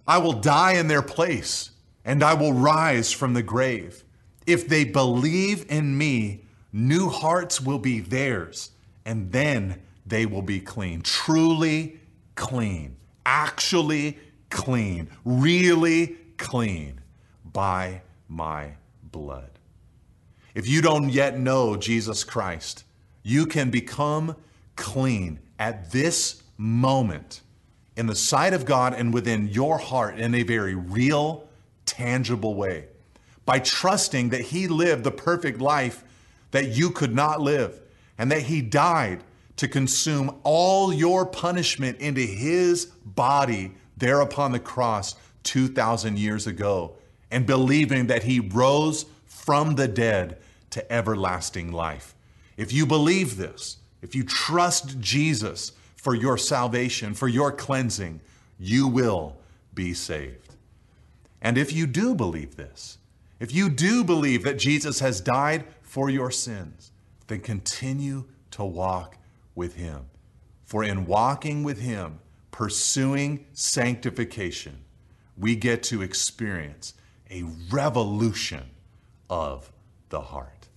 I 0.08 0.20
will 0.20 0.34
die 0.34 0.74
in 0.74 0.88
their 0.88 1.02
place, 1.02 1.72
and 2.06 2.24
I 2.24 2.34
will 2.34 2.54
rise 2.54 3.12
from 3.12 3.34
the 3.34 3.44
grave. 3.44 4.04
If 4.46 4.68
they 4.68 4.86
believe 4.86 5.66
in 5.70 5.98
me, 5.98 6.46
new 6.72 7.10
hearts 7.10 7.60
will 7.60 7.80
be 7.80 8.00
theirs, 8.00 8.72
and 9.06 9.32
then 9.32 9.82
they 10.06 10.26
will 10.26 10.42
be 10.42 10.60
clean. 10.60 11.02
Truly 11.02 12.00
clean, 12.36 12.96
actually 13.26 14.18
clean, 14.50 15.10
really 15.26 16.16
clean 16.38 17.02
by 17.44 18.02
my 18.30 18.72
blood. 19.04 19.57
If 20.56 20.68
you 20.68 20.82
don't 20.82 21.10
yet 21.10 21.38
know 21.38 21.76
Jesus 21.76 22.24
Christ, 22.24 22.84
you 23.24 23.45
can 23.45 23.70
become 23.70 24.36
clean 24.76 25.39
at 25.60 25.91
this 25.91 26.43
moment 26.58 27.41
in 27.95 28.08
the 28.08 28.16
sight 28.16 28.54
of 28.54 28.66
God 28.66 28.93
and 28.93 29.14
within 29.14 29.48
your 29.48 29.78
heart 29.78 30.20
in 30.20 30.34
a 30.36 30.43
very 30.43 30.76
real, 30.76 31.48
tangible 31.86 32.56
way 32.56 32.86
by 33.45 33.60
trusting 33.60 34.30
that 34.30 34.41
He 34.41 34.68
lived 34.68 35.04
the 35.04 35.12
perfect 35.12 35.60
life 35.60 36.04
that 36.52 36.68
you 36.70 36.91
could 36.91 37.14
not 37.14 37.41
live 37.41 37.80
and 38.18 38.32
that 38.32 38.43
He 38.43 38.62
died 38.62 39.24
to 39.58 39.68
consume 39.68 40.39
all 40.43 40.93
your 40.93 41.26
punishment 41.26 42.00
into 42.00 42.22
His 42.22 42.86
body 42.86 43.74
there 43.98 44.22
upon 44.22 44.52
the 44.52 44.60
cross 44.60 45.16
2,000 45.43 46.20
years 46.20 46.45
ago 46.45 46.95
and 47.32 47.45
believing 47.45 48.08
that 48.08 48.24
He 48.24 48.39
rose 48.39 49.06
from 49.48 49.76
the 49.76 49.88
dead 49.88 50.38
to 50.70 50.91
everlasting 50.91 51.72
life. 51.72 52.14
If 52.58 52.74
you 52.74 52.86
believe 52.86 53.38
this, 53.38 53.78
if 54.02 54.14
you 54.14 54.26
trust 54.26 55.00
Jesus 55.00 55.72
for 55.95 56.14
your 56.14 56.38
salvation, 56.38 57.14
for 57.14 57.30
your 57.30 57.54
cleansing, 57.54 58.20
you 58.60 58.89
will 58.89 59.38
be 59.74 59.93
saved. 59.93 60.56
And 61.41 61.58
if 61.58 61.72
you 61.72 61.88
do 61.88 62.14
believe 62.14 62.58
this, 62.58 62.98
if 63.39 63.56
you 63.56 63.70
do 63.70 64.04
believe 64.04 64.43
that 64.43 64.60
Jesus 64.60 65.00
has 65.00 65.22
died 65.22 65.64
for 65.82 66.10
your 66.10 66.30
sins, 66.30 66.91
then 67.28 67.39
continue 67.39 68.26
to 68.52 68.66
walk 68.66 69.16
with 69.56 69.76
Him. 69.76 70.08
For 70.66 70.84
in 70.84 71.06
walking 71.06 71.64
with 71.64 71.80
Him, 71.80 72.20
pursuing 72.52 73.45
sanctification, 73.54 74.84
we 75.38 75.56
get 75.56 75.84
to 75.84 76.02
experience 76.02 76.95
a 77.32 77.43
revolution 77.72 78.72
of 79.30 79.71
the 80.09 80.21
heart. 80.21 80.67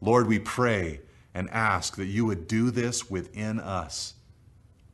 Lord, 0.00 0.26
we 0.26 0.38
pray 0.38 1.00
and 1.34 1.50
ask 1.50 1.96
that 1.96 2.06
you 2.06 2.24
would 2.26 2.48
do 2.48 2.70
this 2.70 3.10
within 3.10 3.60
us 3.60 4.14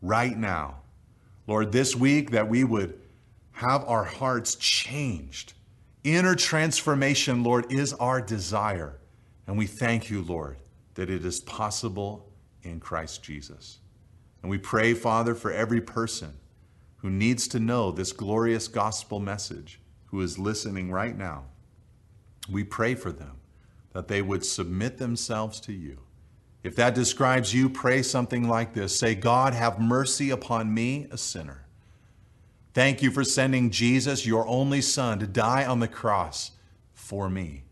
right 0.00 0.36
now. 0.36 0.76
Lord, 1.46 1.72
this 1.72 1.94
week 1.94 2.30
that 2.30 2.48
we 2.48 2.64
would 2.64 2.98
have 3.52 3.84
our 3.84 4.04
hearts 4.04 4.54
changed. 4.56 5.52
Inner 6.04 6.34
transformation, 6.34 7.44
Lord, 7.44 7.70
is 7.72 7.92
our 7.94 8.20
desire. 8.20 8.98
And 9.46 9.56
we 9.56 9.66
thank 9.66 10.10
you, 10.10 10.22
Lord, 10.22 10.56
that 10.94 11.10
it 11.10 11.24
is 11.24 11.40
possible 11.40 12.28
in 12.62 12.80
Christ 12.80 13.22
Jesus. 13.22 13.78
And 14.42 14.50
we 14.50 14.58
pray, 14.58 14.94
Father, 14.94 15.34
for 15.34 15.52
every 15.52 15.80
person 15.80 16.32
who 16.96 17.10
needs 17.10 17.48
to 17.48 17.60
know 17.60 17.90
this 17.90 18.12
glorious 18.12 18.68
gospel 18.68 19.20
message, 19.20 19.80
who 20.06 20.20
is 20.20 20.38
listening 20.38 20.90
right 20.90 21.16
now. 21.16 21.44
We 22.50 22.64
pray 22.64 22.94
for 22.94 23.12
them 23.12 23.36
that 23.92 24.08
they 24.08 24.22
would 24.22 24.44
submit 24.44 24.98
themselves 24.98 25.60
to 25.60 25.72
you. 25.72 25.98
If 26.62 26.76
that 26.76 26.94
describes 26.94 27.52
you, 27.52 27.68
pray 27.68 28.02
something 28.02 28.48
like 28.48 28.72
this 28.72 28.98
Say, 28.98 29.14
God, 29.14 29.54
have 29.54 29.80
mercy 29.80 30.30
upon 30.30 30.72
me, 30.72 31.06
a 31.10 31.18
sinner. 31.18 31.66
Thank 32.74 33.02
you 33.02 33.10
for 33.10 33.24
sending 33.24 33.70
Jesus, 33.70 34.24
your 34.26 34.46
only 34.46 34.80
Son, 34.80 35.18
to 35.18 35.26
die 35.26 35.66
on 35.66 35.80
the 35.80 35.88
cross 35.88 36.52
for 36.94 37.28
me. 37.28 37.64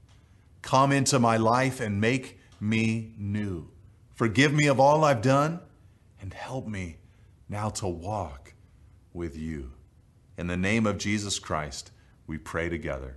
Come 0.60 0.92
into 0.92 1.18
my 1.18 1.38
life 1.38 1.80
and 1.80 2.00
make 2.00 2.38
me 2.60 3.14
new. 3.16 3.68
Forgive 4.14 4.52
me 4.52 4.66
of 4.66 4.78
all 4.78 5.04
I've 5.04 5.22
done 5.22 5.60
and 6.20 6.34
help 6.34 6.66
me 6.66 6.98
now 7.48 7.70
to 7.70 7.86
walk 7.86 8.52
with 9.14 9.38
you. 9.38 9.72
In 10.36 10.46
the 10.46 10.56
name 10.56 10.86
of 10.86 10.98
Jesus 10.98 11.38
Christ, 11.38 11.90
we 12.26 12.36
pray 12.36 12.68
together. 12.68 13.16